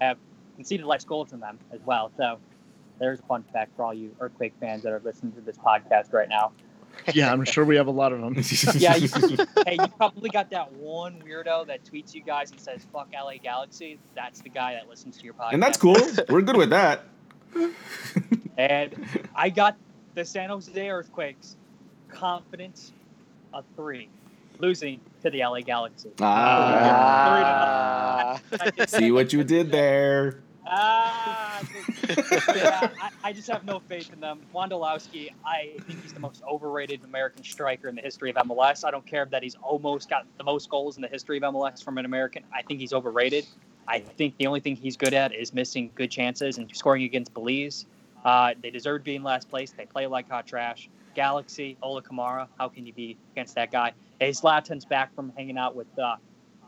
[0.00, 0.16] have
[0.54, 2.12] conceded less goals than them as well.
[2.16, 2.38] So
[2.98, 6.12] there's a fun fact for all you Earthquake fans that are listening to this podcast
[6.12, 6.52] right now.
[7.14, 8.34] Yeah, I'm sure we have a lot of them.
[8.74, 9.08] yeah, you,
[9.66, 13.34] hey, you probably got that one weirdo that tweets you guys and says "fuck LA
[13.42, 15.96] Galaxy." That's the guy that listens to your podcast, and that's cool.
[16.28, 17.04] We're good with that.
[18.58, 18.94] and
[19.34, 19.76] I got
[20.14, 21.56] the San Jose Earthquakes
[22.08, 22.92] confidence
[23.54, 24.08] a three,
[24.58, 26.10] losing to the LA Galaxy.
[26.20, 28.40] Ah.
[28.52, 30.40] Uh, See what you did there.
[30.66, 31.62] Ah,
[32.08, 34.40] yeah, I, I, just have no faith in them.
[34.54, 38.84] Wondolowski, I think he's the most overrated American striker in the history of MLS.
[38.84, 41.82] I don't care that he's almost got the most goals in the history of MLS
[41.82, 42.44] from an American.
[42.52, 43.46] I think he's overrated.
[43.86, 47.32] I think the only thing he's good at is missing good chances and scoring against
[47.32, 47.86] Belize.
[48.24, 49.70] Uh, they deserve being last place.
[49.70, 50.90] They play like hot trash.
[51.14, 53.92] Galaxy, Ola Kamara, how can you be against that guy?
[54.20, 56.16] Hey, Zlatan's back from hanging out with uh,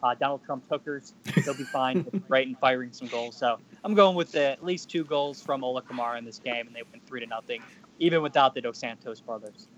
[0.02, 1.12] uh, Donald Trump's hookers.
[1.44, 3.36] He'll be fine, right, and firing some goals.
[3.36, 6.66] So I'm going with the, at least two goals from Ola Kamara in this game,
[6.66, 7.62] and they win three to nothing,
[7.98, 9.68] even without the Dos Santos brothers.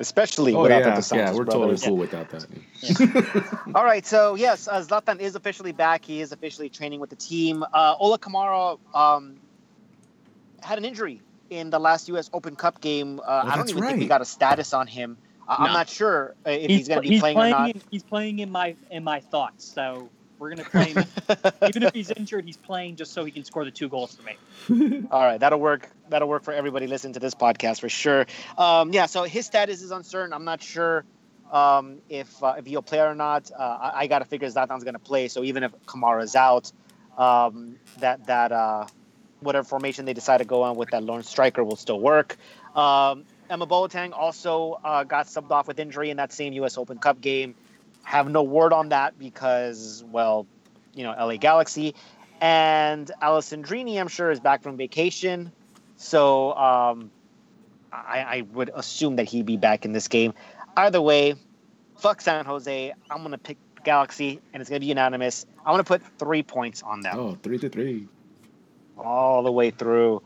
[0.00, 1.82] Especially oh, without yeah, the Dos Santos Yeah, we're brothers.
[1.82, 2.46] totally cool without that.
[3.64, 3.72] Yeah.
[3.74, 6.04] All right, so yes, uh, Zlatan is officially back.
[6.04, 7.64] He is officially training with the team.
[7.72, 9.36] Uh, Ola Kamara um,
[10.62, 11.20] had an injury
[11.50, 12.30] in the last U.S.
[12.32, 13.20] Open Cup game.
[13.20, 13.90] Uh, oh, I don't even right.
[13.90, 15.16] think we got a status on him.
[15.48, 17.70] I'm not sure uh, if he's, he's going to be he's playing, playing or not.
[17.70, 19.64] In, he's playing in my in my thoughts.
[19.64, 21.04] So We're gonna play him.
[21.68, 24.22] Even if he's injured, he's playing just so he can score the two goals for
[24.22, 25.04] me.
[25.10, 25.88] All right, that'll work.
[26.10, 28.26] That'll work for everybody listening to this podcast for sure.
[28.56, 30.32] Um, yeah, so his status is uncertain.
[30.32, 31.04] I'm not sure
[31.50, 33.50] um, if uh, if he'll play or not.
[33.50, 35.28] Uh, I, I got to figure Zlatan's going to play.
[35.28, 36.70] So even if Kamara's out,
[37.16, 38.86] um, that that uh,
[39.40, 42.36] whatever formation they decide to go on with that lone striker will still work.
[42.76, 46.76] Um, Emma Boateng also uh, got subbed off with injury in that same U.S.
[46.76, 47.54] Open Cup game.
[48.04, 50.46] Have no word on that because, well,
[50.94, 51.94] you know, LA Galaxy.
[52.40, 55.52] And Alessandrini, I'm sure, is back from vacation.
[55.96, 57.10] So um,
[57.92, 60.34] I, I would assume that he'd be back in this game.
[60.76, 61.34] Either way,
[61.96, 62.92] fuck San Jose.
[63.10, 65.46] I'm going to pick Galaxy, and it's going to be unanimous.
[65.60, 67.18] I'm going to put three points on them.
[67.18, 68.06] Oh, three to three.
[68.96, 70.22] All the way through.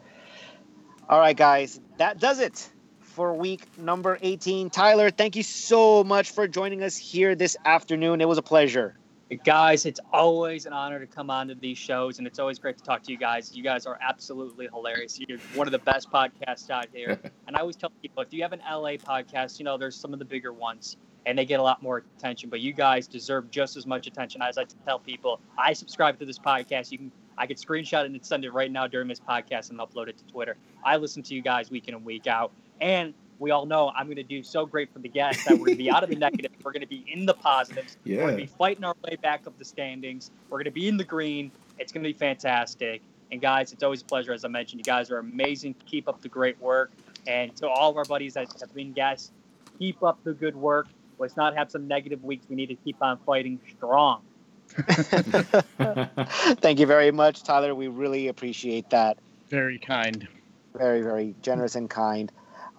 [1.08, 1.80] All right, guys.
[1.98, 2.68] That does it
[3.12, 4.70] for week number 18.
[4.70, 8.20] Tyler, thank you so much for joining us here this afternoon.
[8.20, 8.96] It was a pleasure.
[9.44, 12.76] Guys, it's always an honor to come on to these shows, and it's always great
[12.76, 13.54] to talk to you guys.
[13.54, 15.18] You guys are absolutely hilarious.
[15.18, 17.18] You're one of the best podcasts out here.
[17.46, 20.12] and I always tell people if you have an LA podcast, you know, there's some
[20.12, 23.50] of the bigger ones, and they get a lot more attention, but you guys deserve
[23.50, 24.42] just as much attention.
[24.42, 26.92] As I tell people, I subscribe to this podcast.
[26.92, 29.78] You can I could screenshot it and send it right now during this podcast and
[29.78, 30.56] upload it to Twitter.
[30.84, 32.52] I listen to you guys week in and week out.
[32.82, 35.66] And we all know I'm going to do so great for the guests that we're
[35.66, 36.50] going to be out of the negative.
[36.62, 37.96] We're going to be in the positives.
[38.04, 38.16] Yeah.
[38.16, 40.32] We're going to be fighting our way back up the standings.
[40.50, 41.52] We're going to be in the green.
[41.78, 43.00] It's going to be fantastic.
[43.30, 44.32] And guys, it's always a pleasure.
[44.32, 45.76] As I mentioned, you guys are amazing.
[45.86, 46.90] Keep up the great work.
[47.26, 49.30] And to all of our buddies that have been guests,
[49.78, 50.88] keep up the good work.
[51.18, 52.44] Let's not have some negative weeks.
[52.50, 54.22] We need to keep on fighting strong.
[54.68, 57.76] Thank you very much, Tyler.
[57.76, 59.18] We really appreciate that.
[59.48, 60.26] Very kind.
[60.74, 62.32] Very, very generous and kind.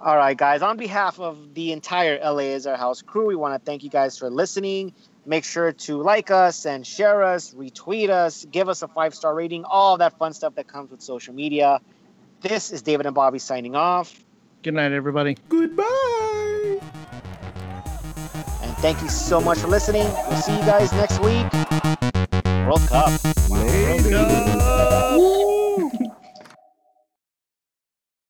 [0.03, 0.61] All right, guys.
[0.61, 3.89] On behalf of the entire LA is Our House crew, we want to thank you
[3.89, 4.93] guys for listening.
[5.25, 9.33] Make sure to like us and share us, retweet us, give us a five star
[9.33, 11.79] rating, all that fun stuff that comes with social media.
[12.41, 14.21] This is David and Bobby signing off.
[14.61, 15.37] Good night, everybody.
[15.47, 16.79] Goodbye.
[18.61, 20.03] And thank you so much for listening.
[20.27, 21.47] We'll see you guys next week.
[22.67, 23.23] World Cup.
[23.49, 24.09] Later.
[24.09, 24.62] Go!